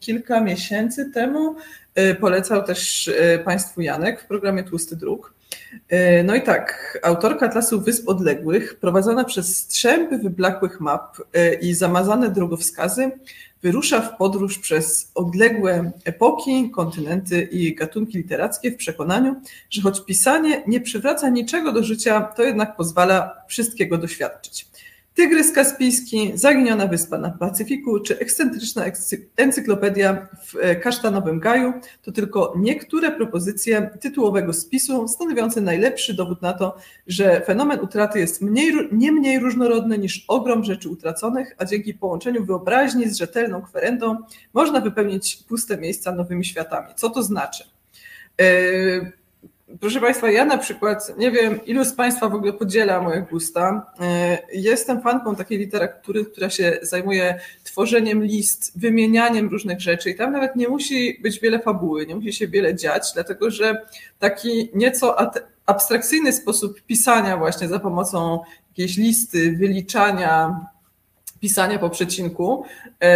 [0.00, 1.56] kilka miesięcy temu
[1.94, 5.34] e, polecał też e, Państwu Janek w programie Tłusty Dróg.
[6.24, 11.16] No i tak, autorka Atlasu Wysp Odległych, prowadzona przez strzępy wyblakłych map
[11.60, 13.10] i zamazane drogowskazy,
[13.64, 19.36] wyrusza w podróż przez odległe epoki, kontynenty i gatunki literackie w przekonaniu,
[19.70, 24.66] że choć pisanie nie przywraca niczego do życia, to jednak pozwala wszystkiego doświadczyć.
[25.14, 28.84] Tygrys Kaspijski, Zaginiona Wyspa na Pacyfiku czy ekscentryczna
[29.36, 31.72] encyklopedia w e, Kasztanowym Gaju
[32.02, 38.42] to tylko niektóre propozycje tytułowego spisu stanowiące najlepszy dowód na to, że fenomen utraty jest
[38.42, 44.16] mniej, nie mniej różnorodny niż ogrom rzeczy utraconych, a dzięki połączeniu wyobraźni z rzetelną kwerendą
[44.54, 46.88] można wypełnić puste miejsca nowymi światami.
[46.96, 47.64] Co to znaczy?
[48.38, 49.12] Yy,
[49.80, 53.92] Proszę Państwa, ja na przykład, nie wiem, ilu z Państwa w ogóle podziela moje gusta.
[54.00, 60.32] E, jestem fanką takiej literatury, która się zajmuje tworzeniem list, wymienianiem różnych rzeczy i tam
[60.32, 63.86] nawet nie musi być wiele fabuły, nie musi się wiele dziać, dlatego że
[64.18, 65.16] taki nieco
[65.66, 70.60] abstrakcyjny sposób pisania właśnie za pomocą jakiejś listy, wyliczania,
[71.40, 72.64] pisania po przecinku,
[73.00, 73.06] e,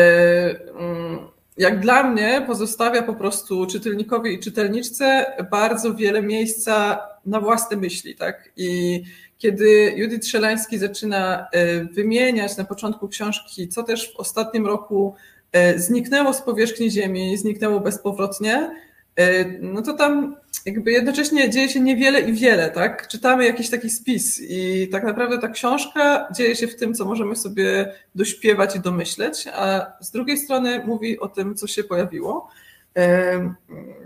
[0.78, 1.18] mm,
[1.58, 8.16] jak dla mnie pozostawia po prostu czytelnikowi i czytelniczce bardzo wiele miejsca na własne myśli,
[8.16, 8.52] tak?
[8.56, 9.02] I
[9.38, 15.14] kiedy Judith Szelański zaczyna e, wymieniać na początku książki, co też w ostatnim roku
[15.52, 18.70] e, zniknęło z powierzchni Ziemi, zniknęło bezpowrotnie,
[19.18, 23.08] E, no to tam jakby jednocześnie dzieje się niewiele i wiele, tak?
[23.08, 27.36] Czytamy jakiś taki spis i tak naprawdę ta książka dzieje się w tym, co możemy
[27.36, 32.48] sobie dośpiewać i domyśleć, a z drugiej strony mówi o tym, co się pojawiło.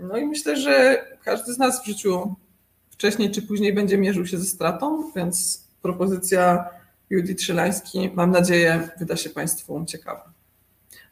[0.01, 2.35] No i myślę, że każdy z nas w życiu
[2.91, 6.69] wcześniej czy później będzie mierzył się ze stratą, więc propozycja
[7.09, 10.31] Judith Szylański, mam nadzieję, wyda się Państwu ciekawa.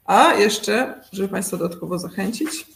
[0.06, 2.68] A jeszcze, żeby Państwa dodatkowo zachęcić,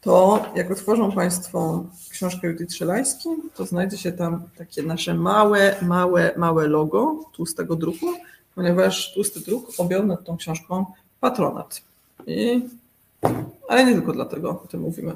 [0.00, 1.84] to jak otworzą Państwo
[2.20, 8.06] książkę Judith Szelański, to znajdzie się tam takie nasze małe, małe, małe logo tłustego druku,
[8.54, 10.86] ponieważ tłusty druk objął nad tą książką
[11.20, 11.82] patronat.
[12.26, 12.68] I,
[13.68, 15.12] ale nie tylko dlatego o tym mówimy.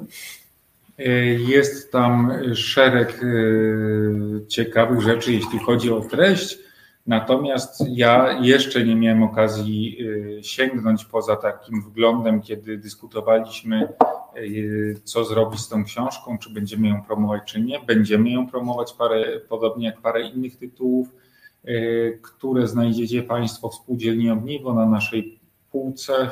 [1.47, 6.57] Jest tam szereg e, ciekawych rzeczy, jeśli chodzi o treść.
[7.07, 9.97] Natomiast ja jeszcze nie miałem okazji
[10.39, 14.24] e, sięgnąć poza takim wglądem, kiedy dyskutowaliśmy Y,
[15.03, 17.79] co zrobić z tą książką, czy będziemy ją promować, czy nie.
[17.79, 21.07] Będziemy ją promować, parę, podobnie jak parę innych tytułów,
[21.67, 25.39] y, które znajdziecie Państwo w Spółdzielni Ogniwo na naszej
[25.71, 26.31] półce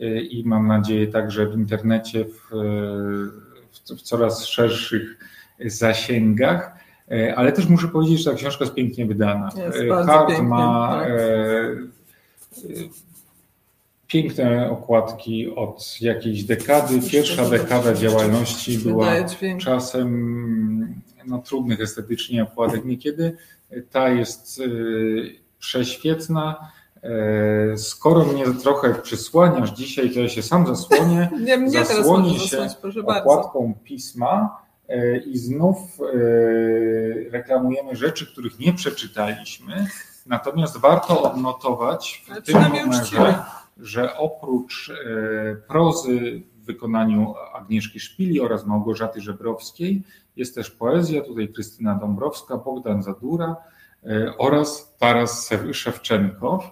[0.00, 2.48] y, i mam nadzieję także w internecie w,
[3.72, 5.18] w, w coraz szerszych
[5.66, 6.84] zasięgach.
[7.36, 9.50] Ale też muszę powiedzieć, że ta książka jest pięknie wydana.
[9.56, 11.12] Jest Hart ma tak
[14.06, 17.00] piękne okładki od jakiejś dekady.
[17.10, 19.06] Pierwsza dekada działalności była
[19.60, 23.36] czasem no, trudnych estetycznie okładek niekiedy.
[23.90, 26.72] Ta jest y, prześwietna.
[27.02, 31.30] E, skoro mnie trochę przysłaniasz dzisiaj, to ja się sam zasłonię.
[31.40, 32.68] Nie, mnie zasłonię się
[33.06, 33.84] okładką bardzo.
[33.84, 36.04] pisma e, i znów e,
[37.30, 39.86] reklamujemy rzeczy, których nie przeczytaliśmy.
[40.26, 43.34] Natomiast warto odnotować w tym numerze,
[43.76, 50.02] że oprócz e, prozy w wykonaniu Agnieszki Szpili oraz Małgorzaty Żebrowskiej
[50.36, 53.56] jest też poezja, tutaj Krystyna Dąbrowska, Bogdan Zadura
[54.06, 56.64] e, oraz Taras Szewczenkow,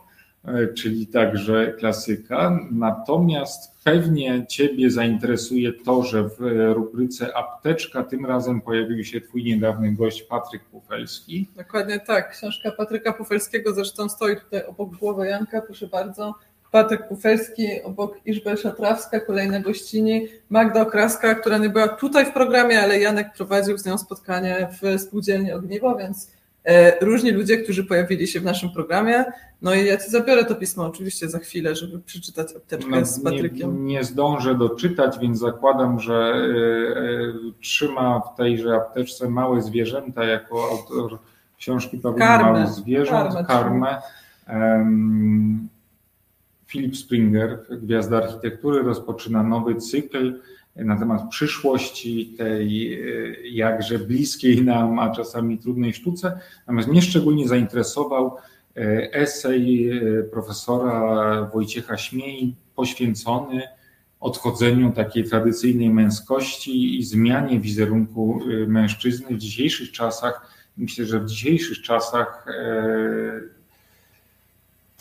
[0.44, 2.58] e, czyli także klasyka.
[2.70, 6.40] Natomiast pewnie Ciebie zainteresuje to, że w
[6.74, 11.48] rubryce Apteczka tym razem pojawił się Twój niedawny gość Patryk Pufelski.
[11.56, 12.30] Dokładnie tak.
[12.30, 16.34] Książka Patryka Pufelskiego zresztą stoi tutaj obok głowy Janka, proszę bardzo.
[16.72, 22.82] Patek Kufelski, obok Iżbel Szatrawska, kolejne gościni, Magda Okraska, która nie była tutaj w programie,
[22.82, 26.30] ale Janek prowadził z nią spotkanie w Spółdzielni Ogniwo, więc
[26.64, 29.24] e, różni ludzie, którzy pojawili się w naszym programie.
[29.62, 33.22] No i ja ci zabiorę to pismo oczywiście za chwilę, żeby przeczytać apteczkę no, z
[33.22, 33.86] Patrykiem.
[33.86, 40.24] Nie, nie, zdążę doczytać, więc zakładam, że y, y, trzyma w tejże apteczce małe zwierzęta
[40.24, 41.18] jako autor
[41.58, 43.46] książki Paweł Małych Zwierząt, karmę.
[43.46, 44.02] karmę
[46.72, 50.40] Philip Springer, Gwiazda Architektury, rozpoczyna nowy cykl
[50.76, 52.98] na temat przyszłości tej
[53.52, 56.38] jakże bliskiej nam, a czasami trudnej sztuce.
[56.60, 58.36] Natomiast mnie szczególnie zainteresował
[59.12, 59.90] esej
[60.30, 63.62] profesora Wojciecha Śmiej poświęcony
[64.20, 70.46] odchodzeniu takiej tradycyjnej męskości i zmianie wizerunku mężczyzny w dzisiejszych czasach.
[70.76, 73.61] Myślę, że w dzisiejszych czasach e,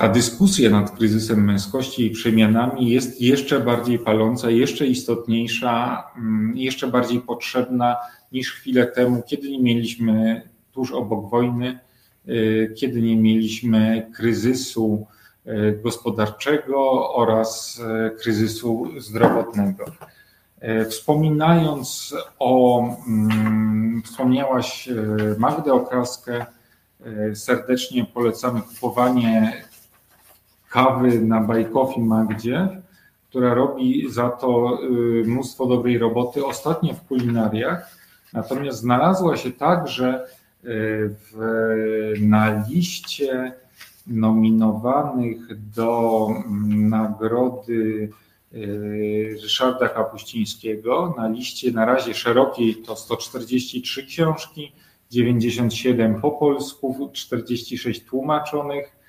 [0.02, 6.88] ta dyskusja nad kryzysem męskości i przemianami jest jeszcze bardziej paląca, jeszcze istotniejsza, mm, jeszcze
[6.88, 7.98] bardziej potrzebna
[8.32, 11.80] niż chwilę temu, kiedy nie mieliśmy tuż obok wojny,
[12.28, 15.08] y, kiedy nie mieliśmy kryzysu
[15.46, 19.86] E, gospodarczego oraz e, kryzysu zdrowotnego.
[20.90, 24.90] Wspominając o, mm, wspomniałaś
[25.38, 26.46] Magdę Okraskę,
[27.34, 29.64] serdecznie polecamy kupowanie
[30.72, 32.82] kawy na Bajkofi Magdzie,
[33.30, 34.80] która robi za to
[35.26, 37.98] mnóstwo dobrej roboty, ostatnio w kulinariach.
[38.34, 40.26] Natomiast znalazła się także
[40.64, 43.54] w, na liście
[44.08, 45.40] nominowanych
[45.76, 48.10] do mm, nagrody
[48.54, 51.14] y, Ryszarda Kapuścińskiego.
[51.18, 54.72] Na liście na razie szerokiej to 143 książki,
[55.12, 59.01] 97 po polsku, 46 tłumaczonych,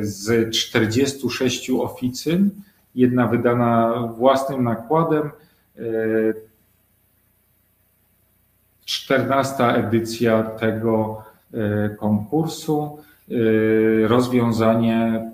[0.00, 2.50] z 46 oficyn,
[2.94, 5.30] jedna wydana własnym nakładem,
[8.84, 11.22] 14 edycja tego
[11.54, 12.98] y, konkursu.
[13.30, 15.30] Y, rozwiązanie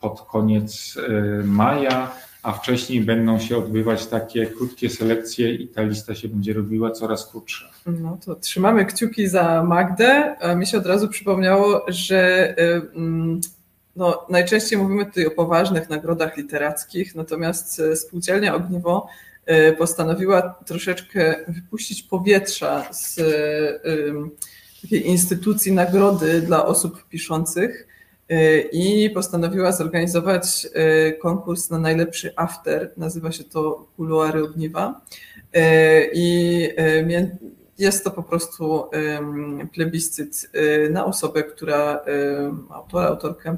[0.00, 0.98] pod koniec
[1.44, 6.90] maja, a wcześniej będą się odbywać takie krótkie selekcje i ta lista się będzie robiła
[6.90, 7.70] coraz krótsza.
[7.86, 10.36] No to trzymamy kciuki za Magdę.
[10.56, 12.62] Mi się od razu przypomniało, że y,
[12.94, 13.40] mm,
[13.96, 19.06] no, najczęściej mówimy tutaj o poważnych nagrodach literackich, natomiast spółdzielnia Ogniwo
[19.78, 23.20] postanowiła troszeczkę wypuścić powietrza z
[24.82, 27.91] takiej instytucji nagrody dla osób piszących y,
[28.72, 30.66] i postanowiła zorganizować
[31.08, 32.90] y, konkurs na najlepszy after.
[32.96, 35.00] Nazywa się to Kuluary Ogniwa.
[35.56, 35.60] Y,
[36.14, 36.68] I
[37.78, 38.84] jest to po prostu
[39.74, 40.50] plebiscyt
[40.90, 42.04] na osobę, która,
[42.70, 43.56] autora, autorkę,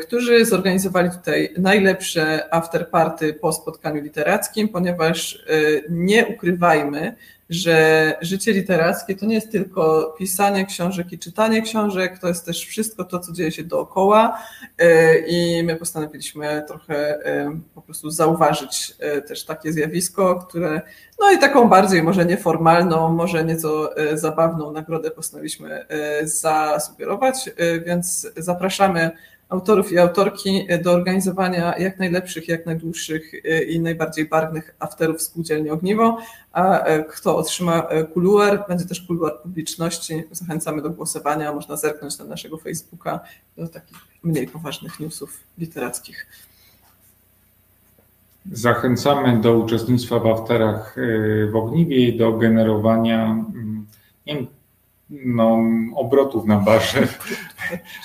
[0.00, 5.44] którzy zorganizowali tutaj najlepsze afterparty po spotkaniu literackim, ponieważ
[5.90, 7.16] nie ukrywajmy,
[7.50, 12.66] że życie literackie to nie jest tylko pisanie książek i czytanie książek, to jest też
[12.66, 14.38] wszystko to, co dzieje się dookoła
[14.78, 20.82] e, i my postanowiliśmy trochę e, po prostu zauważyć e, też takie zjawisko, które,
[21.20, 25.86] no i taką bardziej może nieformalną, może nieco zabawną nagrodę postanowiliśmy
[26.22, 27.50] zasugerować,
[27.86, 29.10] więc zapraszamy
[29.48, 35.70] autorów i autorki do organizowania jak najlepszych, jak najdłuższych e, i najbardziej barwnych afterów spółdzielni
[35.70, 36.18] Ogniwo,
[36.52, 40.22] a e, kto otrzyma e, kuluar, będzie też kuluar publiczności.
[40.30, 43.20] Zachęcamy do głosowania, można zerknąć na naszego Facebooka
[43.56, 46.26] do takich mniej poważnych newsów literackich.
[48.52, 50.96] Zachęcamy do uczestnictwa w afterach
[51.52, 53.86] w Ogniwie i do generowania mm,
[54.26, 54.46] nie wiem,
[55.10, 55.64] no,
[55.94, 57.06] obrotów na barze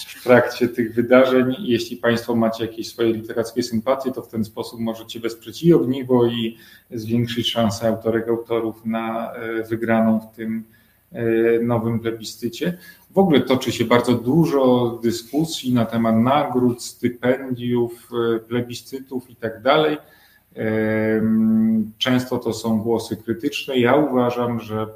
[0.07, 1.55] w trakcie tych wydarzeń.
[1.59, 6.25] Jeśli Państwo macie jakieś swoje literackie sympatie, to w ten sposób możecie wesprzeć i ogniwo
[6.25, 6.57] i
[6.91, 10.63] zwiększyć szanse autorek, autorów na e, wygraną w tym
[11.11, 11.23] e,
[11.59, 12.77] nowym plebiscycie.
[13.11, 19.61] W ogóle toczy się bardzo dużo dyskusji na temat nagród, stypendiów, e, plebiscytów i tak
[19.61, 19.97] dalej.
[21.97, 23.77] Często to są głosy krytyczne.
[23.77, 24.87] Ja uważam, że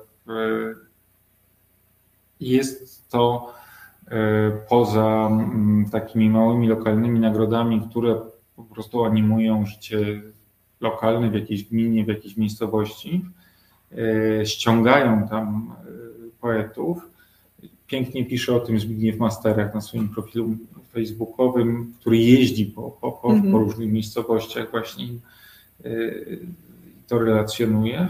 [2.39, 3.53] jest to
[4.07, 8.15] e, poza mm, takimi małymi lokalnymi nagrodami, które
[8.55, 10.21] po prostu animują życie
[10.81, 13.25] lokalne w jakiejś gminie, w jakiejś miejscowości,
[14.41, 15.85] e, ściągają tam e,
[16.41, 16.97] poetów.
[17.87, 20.49] Pięknie pisze o tym Zbigniew Masterek na swoim profilu
[20.93, 23.51] facebookowym, który jeździ po, po, po, -hmm.
[23.51, 25.07] po różnych miejscowościach właśnie
[27.07, 28.07] to relacjonuje,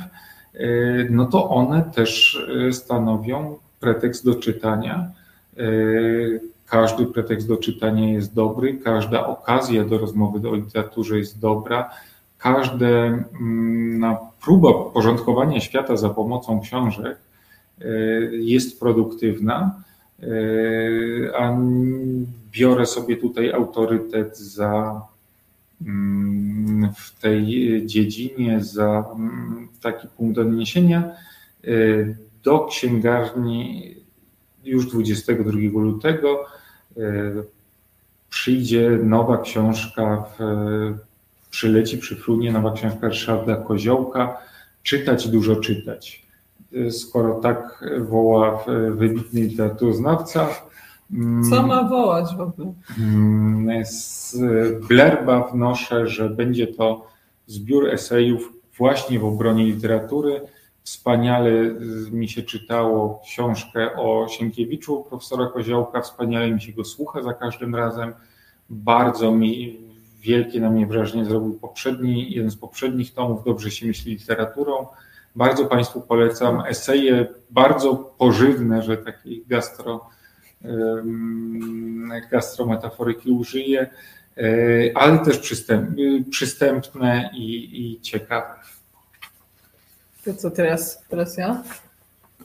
[1.09, 5.11] no to one też stanowią pretekst do czytania.
[5.57, 5.63] E,
[6.65, 11.89] każdy pretekst do czytania jest dobry, każda okazja do rozmowy o literaturze jest dobra,
[12.37, 17.17] każda mm, próba porządkowania świata za pomocą książek
[17.81, 17.85] e,
[18.31, 19.83] jest produktywna,
[20.19, 20.25] e,
[21.37, 21.57] a
[22.51, 25.01] biorę sobie tutaj autorytet za
[25.81, 27.45] mm, w tej
[27.85, 31.11] dziedzinie, za mm, taki punkt odniesienia
[32.45, 33.95] do księgarni
[34.63, 36.45] już 22 lutego.
[36.97, 37.01] E,
[38.29, 40.43] przyjdzie nowa książka, w,
[41.49, 44.37] przyleci, przyfrunie nowa książka Ryszarda Koziołka,
[44.83, 46.25] czytać, dużo czytać.
[46.89, 50.47] Skoro tak woła wybitny literaturoznawca,
[51.13, 52.73] mm, co ma wołać w ogóle?
[52.99, 54.35] Mm, z
[54.87, 57.07] blerba wnoszę, że będzie to
[57.47, 60.41] zbiór esejów właśnie w obronie literatury.
[60.85, 61.51] Wspaniale
[62.11, 67.75] mi się czytało książkę o Sienkiewiczu profesora Koziołka, wspaniale mi się go słucha za każdym
[67.75, 68.13] razem.
[68.69, 69.79] Bardzo mi
[70.19, 74.87] wielkie na mnie wrażenie zrobił poprzedni, jeden z poprzednich tomów, dobrze się myśli literaturą.
[75.35, 80.09] Bardzo Państwu polecam eseje bardzo pożywne, że takiej gastro,
[82.31, 83.89] gastrometaforyki użyję,
[84.37, 84.43] e,
[84.95, 85.89] ale też przystęp,
[86.29, 88.74] przystępne i, i ciekawe.
[90.25, 91.63] To co teraz, teraz ja?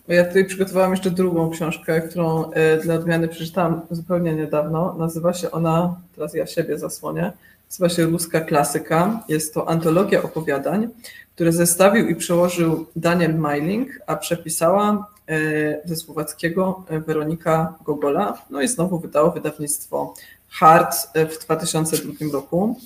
[0.08, 4.94] Ja tutaj przygotowałam jeszcze drugą książkę, którą e, dla odmiany przeczytałam zupełnie niedawno.
[4.98, 7.32] Nazywa się ona, teraz ja siebie zasłonię,
[7.70, 9.24] nazywa się Ruska Klasyka.
[9.28, 10.88] Jest to antologia opowiadań,
[11.34, 18.42] które zestawił i przełożył Daniel Meiling, a przepisała e, ze słowackiego e, Weronika Gogola.
[18.50, 20.14] No i znowu wydało wydawnictwo
[20.48, 22.80] Hart w 2002 roku.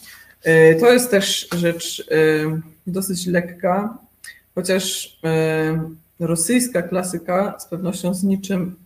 [0.80, 2.08] To jest też rzecz
[2.86, 3.98] dosyć lekka,
[4.54, 5.16] chociaż
[6.20, 8.76] rosyjska klasyka z pewnością z niczym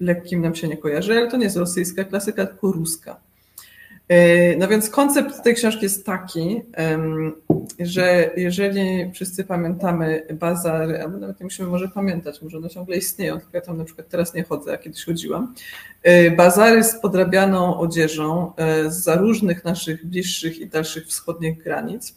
[0.00, 3.16] lekkim nam się nie kojarzy, ale to nie jest rosyjska klasyka, tylko ruska.
[4.08, 6.60] E, no więc koncept tej książki jest taki,
[7.80, 13.40] że jeżeli wszyscy pamiętamy bazary, albo nawet nie musimy może pamiętać, może one ciągle istnieją,
[13.40, 15.54] tylko ja tam na przykład teraz nie chodzę, a kiedyś chodziłam.
[16.02, 22.14] E, bazary z podrabianą odzieżą e, za różnych naszych bliższych i dalszych wschodnich granic.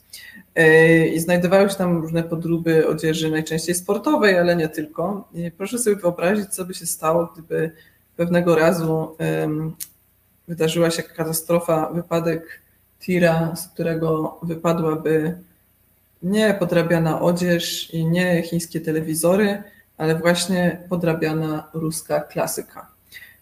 [1.13, 5.29] I znajdowały się tam różne podróby odzieży, najczęściej sportowej, ale nie tylko.
[5.33, 7.71] I proszę sobie wyobrazić, co by się stało, gdyby
[8.15, 9.17] pewnego razu
[10.47, 12.61] wydarzyła się katastrofa, wypadek
[13.01, 15.37] tira, z którego wypadłaby
[16.23, 19.63] nie podrabiana odzież i nie chińskie telewizory,
[19.97, 22.87] ale właśnie podrabiana ruska klasyka.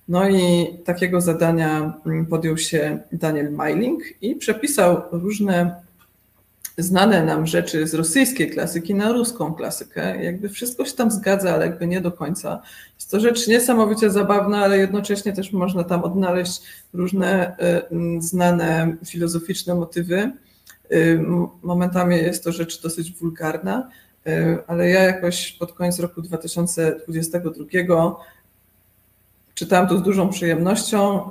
[0.08, 1.94] No i takiego zadania
[2.30, 5.76] podjął się Daniel Meiling i przepisał różne
[6.80, 10.24] znane nam rzeczy z rosyjskiej klasyki na ruską klasykę.
[10.24, 12.62] Jakby wszystko się tam zgadza, ale jakby nie do końca.
[12.96, 16.62] Jest to rzecz niesamowicie zabawna, ale jednocześnie też można tam odnaleźć
[16.94, 17.58] różne
[18.18, 20.32] y, znane filozoficzne motywy.
[20.92, 21.20] Y,
[21.62, 23.90] momentami jest to rzecz dosyć wulgarna,
[24.28, 28.16] y, ale ja jakoś pod koniec roku 2022
[29.60, 31.30] Czytałam to z dużą przyjemnością.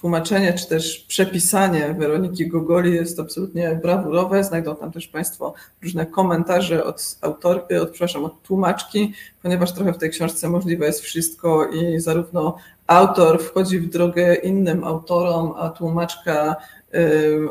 [0.00, 4.44] Tłumaczenie czy też przepisanie Weroniki Gogoli jest absolutnie brawurowe.
[4.44, 9.98] Znajdą tam też Państwo różne komentarze od autorki, od, przepraszam, od tłumaczki, ponieważ trochę w
[9.98, 12.56] tej książce możliwe jest wszystko i zarówno
[12.86, 16.56] autor wchodzi w drogę innym autorom, a tłumaczka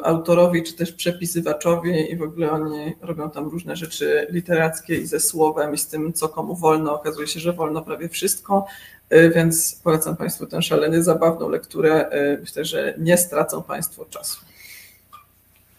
[0.03, 5.19] autorowi czy też przepisywaczowi i w ogóle oni robią tam różne rzeczy literackie i ze
[5.19, 6.93] słowem i z tym, co komu wolno.
[6.93, 9.00] Okazuje się, że wolno prawie wszystko, y,
[9.33, 12.09] więc polecam Państwu tę szalenie zabawną lekturę.
[12.33, 14.45] Y, myślę, że nie stracą Państwo czasu.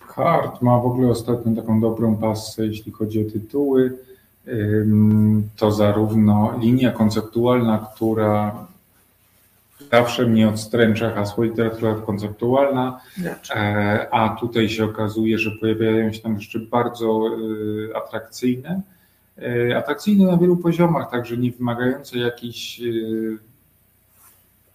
[0.00, 3.98] Hart ma w ogóle ostatnio taką dobrą pasę, jeśli chodzi o tytuły.
[5.56, 8.66] To zarówno linia konceptualna, która
[9.92, 13.00] zawsze mnie odstręcza hasło literatura konceptualna,
[13.54, 17.20] e, a tutaj się okazuje, że pojawiają się tam jeszcze bardzo
[17.92, 18.82] e, atrakcyjne, e,
[19.76, 22.80] atrakcyjne na wielu poziomach, także nie wymagające jakiejś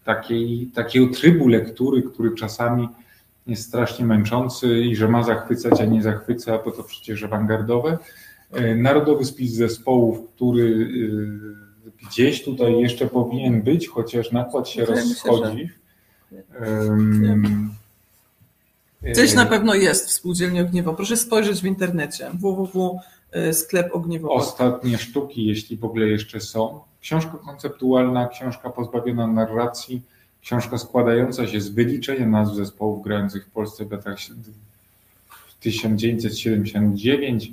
[0.03, 2.89] takiej, takiego trybu lektury, który czasami
[3.47, 7.97] jest strasznie męczący i że ma zachwycać, a nie zachwyca, bo to przecież awangardowe.
[8.75, 10.89] Narodowy spis zespołów, który
[12.07, 15.69] gdzieś tutaj jeszcze powinien być, chociaż nakład się rozchodzi.
[19.01, 20.93] Gdzieś na pewno jest w spółdzielni Ogniwo.
[20.93, 22.99] Proszę spojrzeć w internecie www
[23.51, 24.33] sklep ogniwo.
[24.33, 26.79] Ostatnie sztuki, jeśli w ogóle jeszcze są.
[27.01, 30.01] Książka konceptualna, książka pozbawiona narracji,
[30.41, 34.17] książka składająca się z wyliczenia nazw zespołów grających w Polsce w latach
[35.59, 37.51] 1979,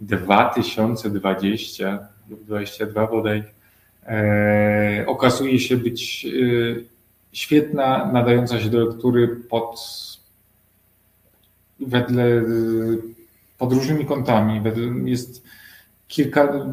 [0.00, 3.44] 2020 lub 22 bodaj
[4.06, 6.28] e, okazuje się być e,
[7.32, 9.80] świetna, nadająca się do lektury pod
[11.80, 12.42] wedle
[13.62, 14.62] pod różnymi kątami.
[15.04, 15.42] Jest
[16.08, 16.66] kilka,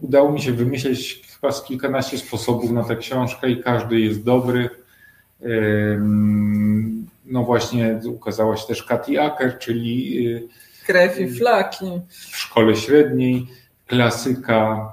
[0.00, 4.70] udało mi się wymyśleć chyba z kilkanaście sposobów na tę książkę i każdy jest dobry.
[7.26, 10.26] No właśnie ukazała się też Katy Acker, czyli
[10.86, 12.00] Krew i flaki.
[12.08, 13.46] W szkole średniej,
[13.86, 14.92] klasyka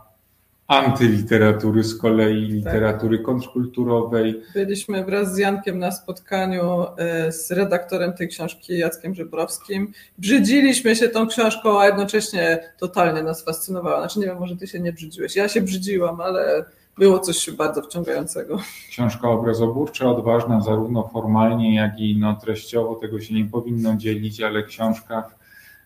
[0.68, 3.26] antyliteratury z kolei, literatury tak.
[3.26, 4.42] kontrkulturowej.
[4.54, 9.92] Byliśmy wraz z Jankiem na spotkaniu e, z redaktorem tej książki, Jackiem Żebrowskim.
[10.18, 14.00] Brzydziliśmy się tą książką, a jednocześnie totalnie nas fascynowała.
[14.00, 15.36] Znaczy nie wiem, może ty się nie brzydziłeś.
[15.36, 16.66] Ja się brzydziłam, ale
[16.98, 18.60] było coś bardzo wciągającego.
[18.90, 22.96] Książka obrazoburcza, odważna zarówno formalnie, jak i no, treściowo.
[22.96, 25.30] Tego się nie powinno dzielić, ale książka,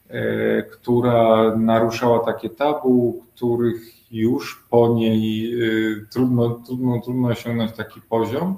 [0.09, 8.01] e, która naruszała takie tabu, których już po niej y, trudno, trudno, trudno osiągnąć taki
[8.01, 8.57] poziom,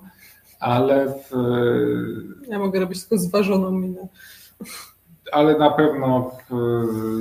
[0.59, 1.31] ale w,
[2.47, 4.07] Ja mogę robić tylko zważoną minę.
[5.31, 6.31] Ale na pewno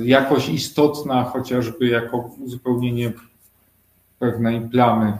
[0.03, 3.13] jakoś istotna, chociażby jako uzupełnienie
[4.19, 5.17] pewnej plamy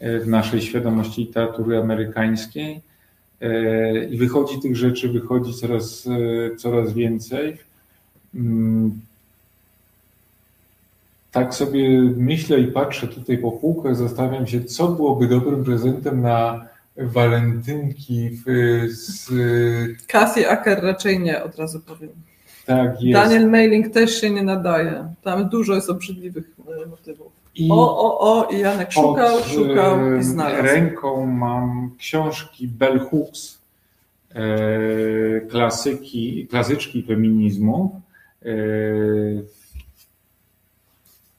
[0.00, 2.82] w naszej świadomości literatury amerykańskiej.
[3.42, 7.58] Y, I wychodzi tych rzeczy, wychodzi coraz, y, coraz więcej.
[11.34, 16.64] Tak sobie myślę i patrzę tutaj po półkach, zastanawiam się, co byłoby dobrym prezentem na
[16.96, 18.44] walentynki w,
[18.88, 19.30] z...
[20.06, 22.10] Cassie Acker raczej nie, od razu powiem.
[22.66, 23.12] Tak jest.
[23.12, 25.08] Daniel Mailing też się nie nadaje.
[25.22, 26.44] Tam dużo jest obrzydliwych
[26.84, 27.32] e, motywów.
[27.54, 30.62] I o, o, o, i Janek szukał, szukał i znalazł.
[30.62, 33.58] ręką mam książki Bell Hooks,
[34.34, 38.00] e, klasyki, klasyczki feminizmu.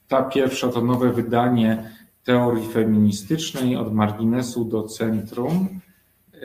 [0.08, 1.90] Ta pierwsza to nowe wydanie
[2.24, 5.68] teorii feministycznej od marginesu do centrum
[6.32, 6.38] e,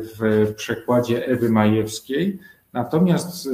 [0.00, 2.38] w przekładzie Ewy Majewskiej.
[2.72, 3.50] Natomiast e,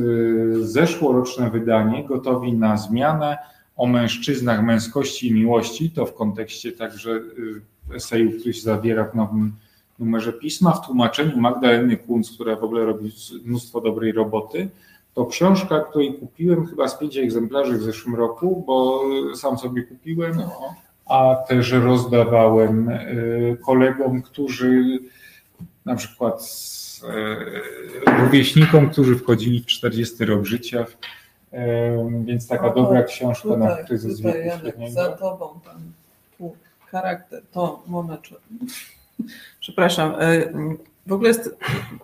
[0.64, 3.38] zeszłoroczne wydanie Gotowi na zmianę
[3.76, 9.14] o mężczyznach, męskości i miłości, to w kontekście także e, eseju, który się zawiera w
[9.14, 9.52] nowym
[9.98, 13.12] numerze pisma, w tłumaczeniu Magdaleny Kunz, która w ogóle robi
[13.44, 14.68] mnóstwo dobrej roboty,
[15.14, 19.02] to książka, której kupiłem chyba z pięć egzemplarzy w zeszłym roku, bo
[19.36, 20.74] sam sobie kupiłem, no.
[21.06, 23.02] a też rozdawałem e,
[23.66, 24.98] kolegom, którzy
[25.84, 26.42] na przykład
[28.06, 30.86] e, rówieśnikom, którzy wchodzili w 40 rok życia.
[31.52, 35.60] E, więc taka no, dobra książka tutaj, na kryzys tutaj, wieku Za tobą
[36.38, 36.56] tu
[36.86, 38.22] charakter, to moment.
[39.60, 40.14] Przepraszam.
[41.10, 41.56] W ogóle jest,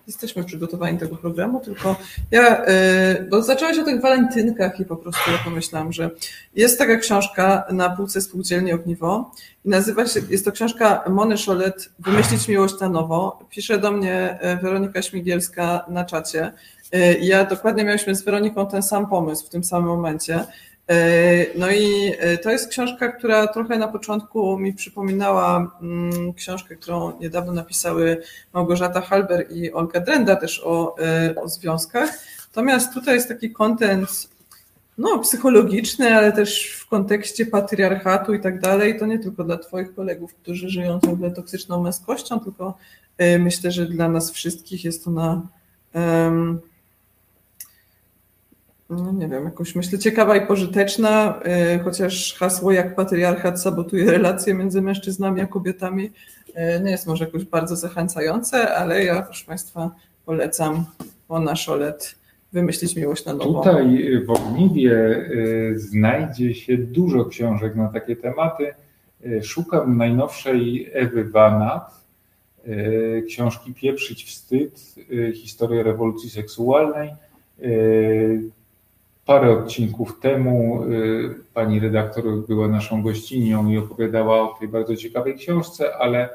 [0.07, 1.97] jesteśmy przygotowani do tego programu, tylko
[2.31, 6.11] ja, y, bo zaczęłaś o tych walentynkach i po prostu ja pomyślałam, że
[6.57, 9.31] jest taka książka na półce spółdzielni Ogniwo
[9.65, 13.39] i nazywa się, jest to książka Mony Szolet Wymyślić miłość na nowo.
[13.51, 16.53] Pisze do mnie y, Weronika Śmigielska na czacie.
[16.95, 20.45] Y, ja dokładnie miałyśmy z Weroniką ten sam pomysł w tym samym momencie.
[20.89, 26.76] E, no i e, to jest książka, która trochę na początku mi przypominała mm, książkę,
[26.76, 28.22] którą niedawno napisały
[28.53, 32.11] Małgorzata Halber i Olga Drenda też o, e, o związkach.
[32.49, 34.28] Natomiast tutaj jest taki kontent
[34.99, 38.99] no, psychologiczny, ale też w kontekście patriarchatu i tak dalej.
[38.99, 42.78] To nie tylko dla Twoich kolegów, którzy żyją ciągle toksyczną męskością, tylko
[43.39, 45.43] myślę, że dla nas wszystkich jest ona
[45.95, 46.61] um,
[48.91, 51.41] no nie wiem, jakoś myślę ciekawa i pożyteczna,
[51.74, 56.05] y, chociaż hasło jak patriarchat sabotuje relacje między mężczyznami a kobietami
[56.49, 59.91] y, nie jest może jakoś bardzo zachęcające, ale ja proszę Państwa
[60.26, 60.84] polecam
[61.28, 62.14] Ona Szolet
[62.53, 63.59] wymyślić miłość na nowo.
[63.59, 65.28] Tutaj w Ogniwie
[65.76, 68.74] znajdzie się dużo książek na takie tematy.
[69.43, 72.05] Szukam najnowszej Ewy Wanat,
[73.28, 74.95] książki Pieprzyć wstyd,
[75.34, 77.11] historia rewolucji seksualnej.
[79.27, 85.35] Parę odcinków temu y, pani redaktor była naszą gościnią i opowiadała o tej bardzo ciekawej
[85.35, 86.29] książce, ale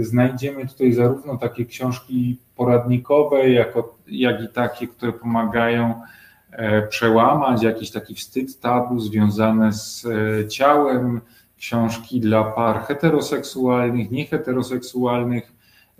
[0.00, 6.02] znajdziemy tutaj zarówno takie książki poradnikowe, jako, jak i takie, które pomagają
[6.50, 11.20] e, przełamać jakiś taki wstyd tabu związane z e, ciałem,
[11.58, 15.52] książki dla par heteroseksualnych, nieheteroseksualnych.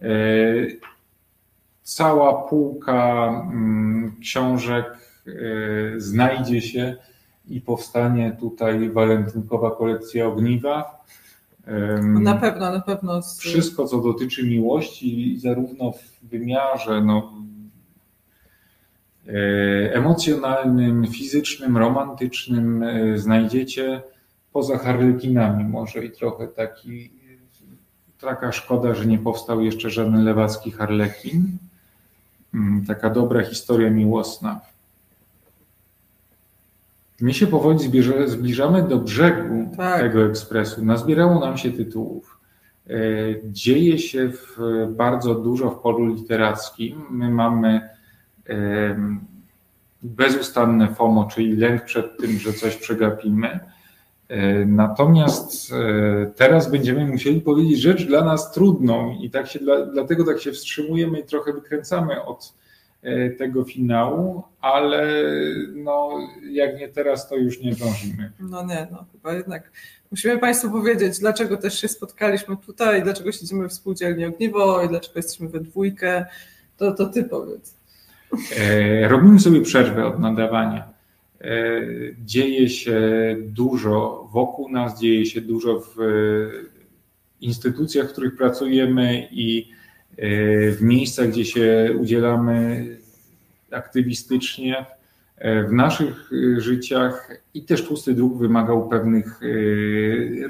[0.03, 0.07] E,
[1.83, 5.04] cała półka mm, książek
[5.97, 6.97] znajdzie się
[7.49, 11.05] i powstanie tutaj walentynkowa kolekcja ogniwa.
[12.03, 13.23] Na pewno, na pewno.
[13.39, 17.33] Wszystko, co dotyczy miłości, zarówno w wymiarze no,
[19.29, 24.03] e, emocjonalnym, fizycznym, romantycznym, e, znajdziecie
[24.53, 27.11] poza harlekinami może i trochę taki,
[28.21, 31.59] taka szkoda, że nie powstał jeszcze żaden lewacki harlekin.
[32.55, 34.61] Mm, taka dobra historia miłosna.
[37.21, 37.79] My się powoli
[38.27, 40.01] zbliżamy do brzegu tak.
[40.01, 40.85] tego ekspresu.
[40.85, 42.39] Nazbierało nam się tytułów.
[42.87, 42.93] E,
[43.45, 44.59] dzieje się w,
[44.91, 47.03] bardzo dużo w polu literackim.
[47.11, 47.89] My mamy
[50.03, 53.61] bezustanne FOMO, czyli lęk przed tym, że coś przegapimy.
[54.67, 55.75] Natomiast
[56.37, 59.59] teraz będziemy musieli powiedzieć rzecz dla nas trudną i tak się,
[59.93, 62.55] dlatego tak się wstrzymujemy i trochę wykręcamy od
[63.39, 65.25] tego finału, ale
[65.75, 66.11] no,
[66.51, 68.33] jak nie teraz, to już nie zdążymy.
[68.41, 69.71] No nie, no chyba jednak
[70.11, 75.19] musimy Państwu powiedzieć, dlaczego też się spotkaliśmy tutaj, dlaczego siedzimy w spółdzielni Ogniwo i dlaczego
[75.19, 76.27] jesteśmy we dwójkę.
[76.77, 77.77] To, to Ty powiedz.
[78.59, 80.89] E, robimy sobie przerwę od nadawania.
[81.41, 81.81] E,
[82.25, 83.01] dzieje się
[83.41, 85.97] dużo wokół nas, dzieje się dużo w
[87.41, 89.74] instytucjach, w których pracujemy i e,
[90.19, 92.87] w miejscach, gdzie się udzielamy
[93.71, 94.87] aktywistycznie
[95.69, 99.41] w naszych życiach i też tłusty dróg wymagał pewnych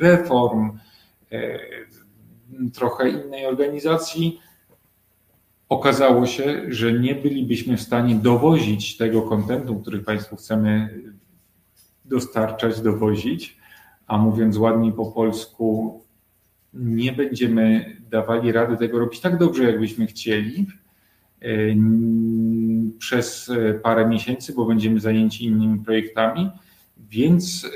[0.00, 0.78] reform,
[2.74, 4.40] trochę innej organizacji.
[5.68, 11.00] Okazało się, że nie bylibyśmy w stanie dowozić tego kontentu, który Państwu chcemy
[12.04, 13.56] dostarczać, dowozić,
[14.06, 16.00] a mówiąc ładniej po polsku,
[16.74, 20.66] nie będziemy dawali rady tego robić tak dobrze, jakbyśmy chcieli
[21.42, 21.46] e,
[22.98, 23.52] przez
[23.82, 26.50] parę miesięcy, bo będziemy zajęci innymi projektami,
[26.96, 27.68] więc e,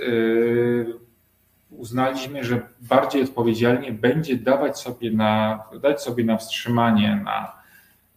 [1.70, 7.58] uznaliśmy, że bardziej odpowiedzialnie będzie dawać sobie na, dać sobie na wstrzymanie na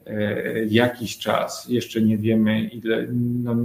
[0.06, 3.08] E, jakiś czas, jeszcze nie wiemy ile,
[3.44, 3.56] no,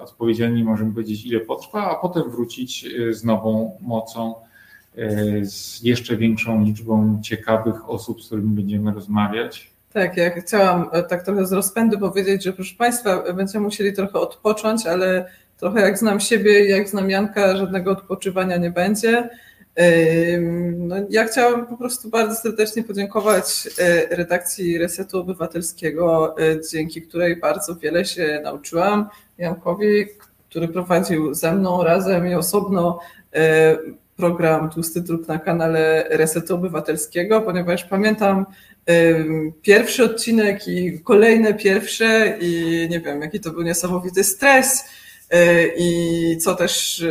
[0.00, 4.47] odpowiedzialnie możemy powiedzieć ile potrwa, a potem wrócić e, z nową mocą, e,
[5.42, 9.70] z jeszcze większą liczbą ciekawych osób, z którymi będziemy rozmawiać.
[9.92, 14.86] Tak, ja chciałam tak trochę z rozpędu powiedzieć, że proszę Państwa, będziemy musieli trochę odpocząć,
[14.86, 19.28] ale trochę jak znam siebie, jak znam Janka, żadnego odpoczywania nie będzie.
[20.78, 27.36] No, ja chciałam po prostu bardzo serdecznie podziękować e, redakcji Resetu Obywatelskiego, e, dzięki której
[27.36, 29.08] bardzo wiele się nauczyłam.
[29.38, 30.06] Jankowi,
[30.48, 32.98] który prowadził ze mną razem i osobno
[33.34, 33.76] e,
[34.18, 38.46] program Tłusty Druk na kanale Resetu Obywatelskiego, ponieważ pamiętam
[39.62, 44.84] pierwszy odcinek i kolejne pierwsze i nie wiem, jaki to był niesamowity stres
[45.78, 47.04] i co też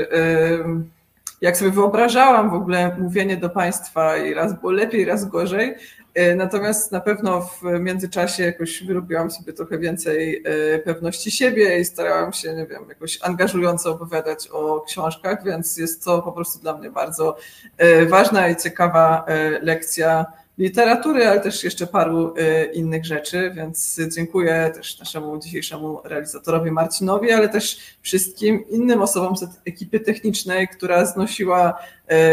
[1.42, 5.76] jak sobie wyobrażałam w ogóle mówienie do Państwa i raz było lepiej, raz gorzej.
[6.14, 11.86] E, natomiast na pewno w międzyczasie jakoś wyrobiłam sobie trochę więcej e, pewności siebie i
[11.86, 16.78] starałam się, nie wiem, jakoś angażująco opowiadać o książkach, więc jest to po prostu dla
[16.78, 17.38] mnie bardzo
[17.78, 19.26] e, ważna i ciekawa
[19.62, 20.26] lekcja
[20.58, 27.32] literatury, ale też jeszcze paru y, innych rzeczy, więc dziękuję też naszemu dzisiejszemu realizatorowi Marcinowi,
[27.32, 31.80] ale też wszystkim innym osobom z ekipy technicznej, która znosiła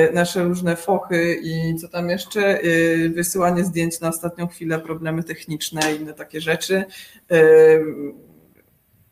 [0.08, 5.24] y, nasze różne fochy i co tam jeszcze, y, wysyłanie zdjęć na ostatnią chwilę, problemy
[5.24, 6.84] techniczne i inne takie rzeczy.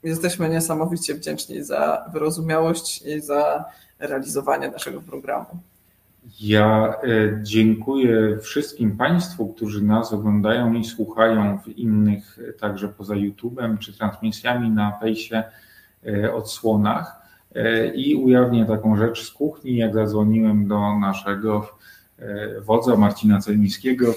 [0.03, 3.65] Jesteśmy niesamowicie wdzięczni za wyrozumiałość i za
[3.99, 5.47] realizowanie naszego programu.
[6.41, 13.15] Ja e, dziękuję wszystkim Państwu, którzy nas oglądają i słuchają w innych, e, także poza
[13.15, 15.43] YouTube'em czy transmisjami na fejsie
[16.07, 17.23] e, odsłonach.
[17.95, 21.69] I ujawnię taką rzecz z kuchni, jak zadzwoniłem do naszego
[22.61, 24.15] wodza Marcina Celnickiego,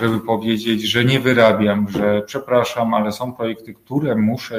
[0.00, 4.58] żeby powiedzieć, że nie wyrabiam, że przepraszam, ale są projekty, które muszę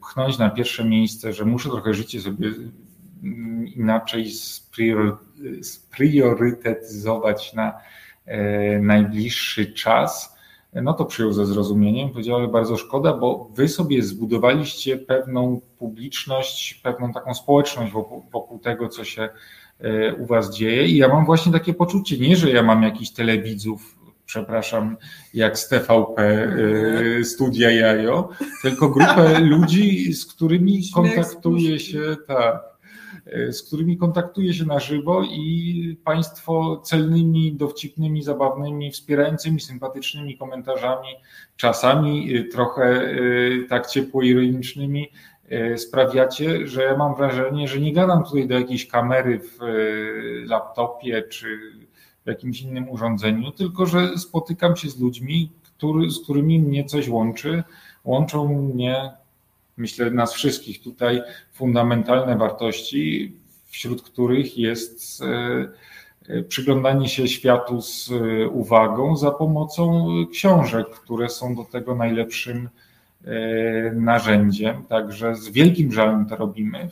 [0.00, 2.50] pchnąć na pierwsze miejsce, że muszę trochę życie sobie
[3.74, 4.30] inaczej
[5.62, 7.78] spriorytetyzować na
[8.26, 10.34] e, najbliższy czas,
[10.82, 12.10] no to przyjął ze zrozumieniem.
[12.10, 18.58] Powiedział, ale bardzo szkoda, bo wy sobie zbudowaliście pewną publiczność, pewną taką społeczność wokół, wokół
[18.58, 19.28] tego, co się
[19.80, 20.86] e, u was dzieje.
[20.86, 24.96] I ja mam właśnie takie poczucie, nie, że ja mam jakichś telewidzów, przepraszam,
[25.34, 26.22] jak z TVP
[27.20, 28.28] e, Studia Jajo,
[28.62, 32.73] tylko grupę ludzi, z którymi kontaktuję się, tak
[33.50, 41.08] z którymi kontaktuję się na żywo i Państwo celnymi, dowcipnymi, zabawnymi, wspierającymi, sympatycznymi komentarzami,
[41.56, 43.16] czasami e, trochę e,
[43.68, 45.10] tak ciepło-ironicznymi
[45.76, 49.58] sprawiacie, że ja mam wrażenie, że nie gadam tutaj do jakiejś kamery w
[50.46, 51.58] laptopie czy
[52.24, 57.08] w jakimś innym urządzeniu, tylko że spotykam się z ludźmi, który, z którymi mnie coś
[57.08, 57.62] łączy.
[58.04, 59.10] Łączą mnie
[59.76, 61.22] myślę, nas wszystkich tutaj
[61.52, 63.32] fundamentalne wartości,
[63.66, 65.68] wśród których jest e,
[66.28, 72.68] e, przyglądanie się światu z e, uwagą za pomocą książek, które są do tego najlepszym
[73.94, 74.84] narzędziem.
[74.84, 76.88] Także z wielkim żalem to robimy.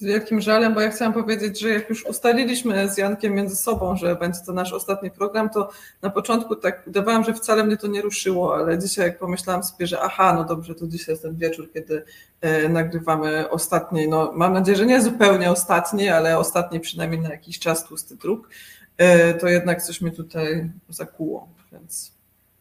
[0.00, 3.96] Z wielkim żalem, bo ja chciałam powiedzieć, że jak już ustaliliśmy z Jankiem między sobą,
[3.96, 5.70] że będzie to nasz ostatni program, to
[6.02, 9.86] na początku tak udawałam, że wcale mnie to nie ruszyło, ale dzisiaj jak pomyślałam sobie,
[9.86, 12.04] że aha, no dobrze, to dzisiaj jest ten wieczór, kiedy
[12.40, 17.58] e, nagrywamy ostatni, no mam nadzieję, że nie zupełnie ostatni, ale ostatni przynajmniej na jakiś
[17.58, 18.48] czas tłusty druk,
[18.96, 22.12] e, to jednak coś mnie tutaj zakuło, więc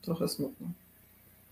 [0.02, 0.68] trochę smutno.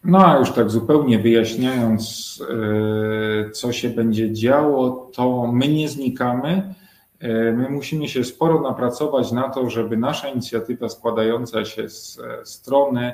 [0.07, 2.03] No a już tak zupełnie wyjaśniając,
[2.49, 6.73] e, co się będzie działo, to my nie znikamy.
[7.19, 13.13] E, my musimy się sporo napracować na to, żeby nasza inicjatywa składająca się z strony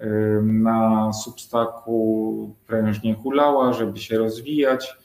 [0.00, 0.06] e,
[0.42, 4.98] na Substaku prężnie hulała, żeby się rozwijać,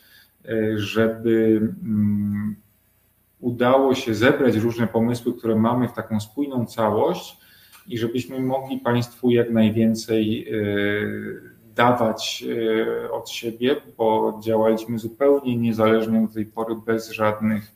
[0.75, 2.55] żeby mm,
[3.39, 7.37] udało się zebrać różne pomysły, które mamy w taką spójną całość
[7.89, 11.41] i żebyśmy mogli Państwu jak najwięcej y,
[11.75, 17.71] dawać y, od siebie, bo działaliśmy zupełnie niezależnie do tej pory, bez żadnych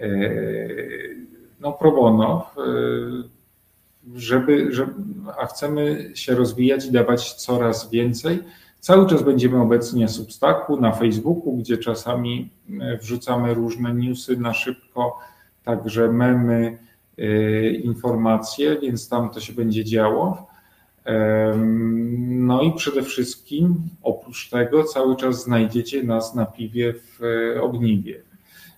[0.00, 1.16] y,
[1.60, 2.50] no, pro bono,
[4.14, 4.92] żeby, żeby,
[5.40, 8.38] a chcemy się rozwijać i dawać coraz więcej.
[8.80, 12.48] Cały czas będziemy obecni na Substaku, na Facebooku, gdzie czasami
[13.00, 15.18] wrzucamy różne newsy na szybko,
[15.64, 16.78] także memy,
[17.82, 20.48] informacje, więc tam to się będzie działo.
[22.28, 27.24] No i przede wszystkim oprócz tego cały czas znajdziecie nas na piwie w
[27.56, 28.22] e, Ogniwie.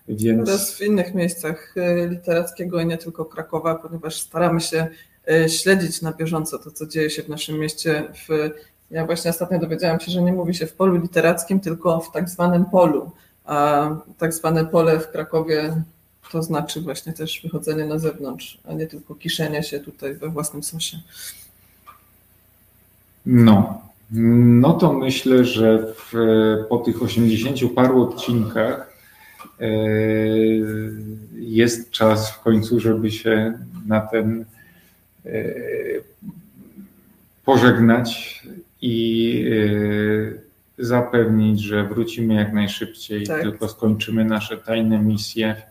[0.07, 0.49] Więc...
[0.49, 4.87] Oraz w innych miejscach e, literackiego i nie tylko Krakowa, ponieważ staramy się
[5.31, 8.03] e, śledzić na bieżąco to, co dzieje się w naszym mieście.
[8.13, 8.49] W...
[8.91, 12.29] Ja właśnie ostatnio dowiedziałam się, że nie mówi się w polu literackim, tylko w tak
[12.29, 13.11] zwanym polu.
[13.45, 15.83] A tak zwane pole w Krakowie
[16.31, 20.63] to znaczy właśnie też wychodzenie na zewnątrz, a nie tylko kiszenie się tutaj we własnym
[20.63, 20.99] sosie.
[23.25, 23.81] No,
[24.61, 26.13] no to myślę, że w,
[26.69, 28.93] po tych 80 paru odcinkach
[29.59, 29.67] e,
[31.33, 33.53] jest czas w końcu, żeby się
[33.87, 34.45] na ten
[35.25, 35.31] e,
[37.45, 38.41] pożegnać
[38.81, 39.45] i
[40.77, 43.41] e, zapewnić, że wrócimy jak najszybciej, tak.
[43.41, 45.70] tylko skończymy nasze tajne misje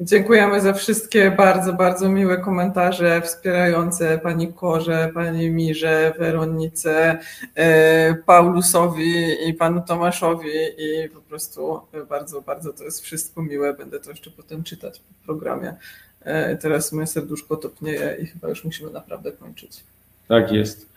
[0.00, 7.18] Dziękujemy za wszystkie bardzo, bardzo miłe komentarze wspierające Pani Korze, Pani Mirze, Weronice,
[7.54, 13.74] e, Paulusowi i Panu Tomaszowi i po prostu bardzo, bardzo to jest wszystko miłe.
[13.74, 15.74] Będę to jeszcze potem czytać w programie.
[16.20, 19.84] E, teraz moje serduszko topnieje i chyba już musimy naprawdę kończyć.
[20.28, 20.88] Tak jest.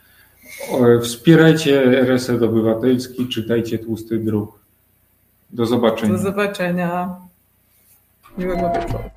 [1.03, 4.59] Wspierajcie Reset Obywatelski, czytajcie Tłusty Druk.
[5.49, 6.13] Do zobaczenia.
[6.13, 7.27] Do zobaczenia.
[8.39, 9.01] 你为那边说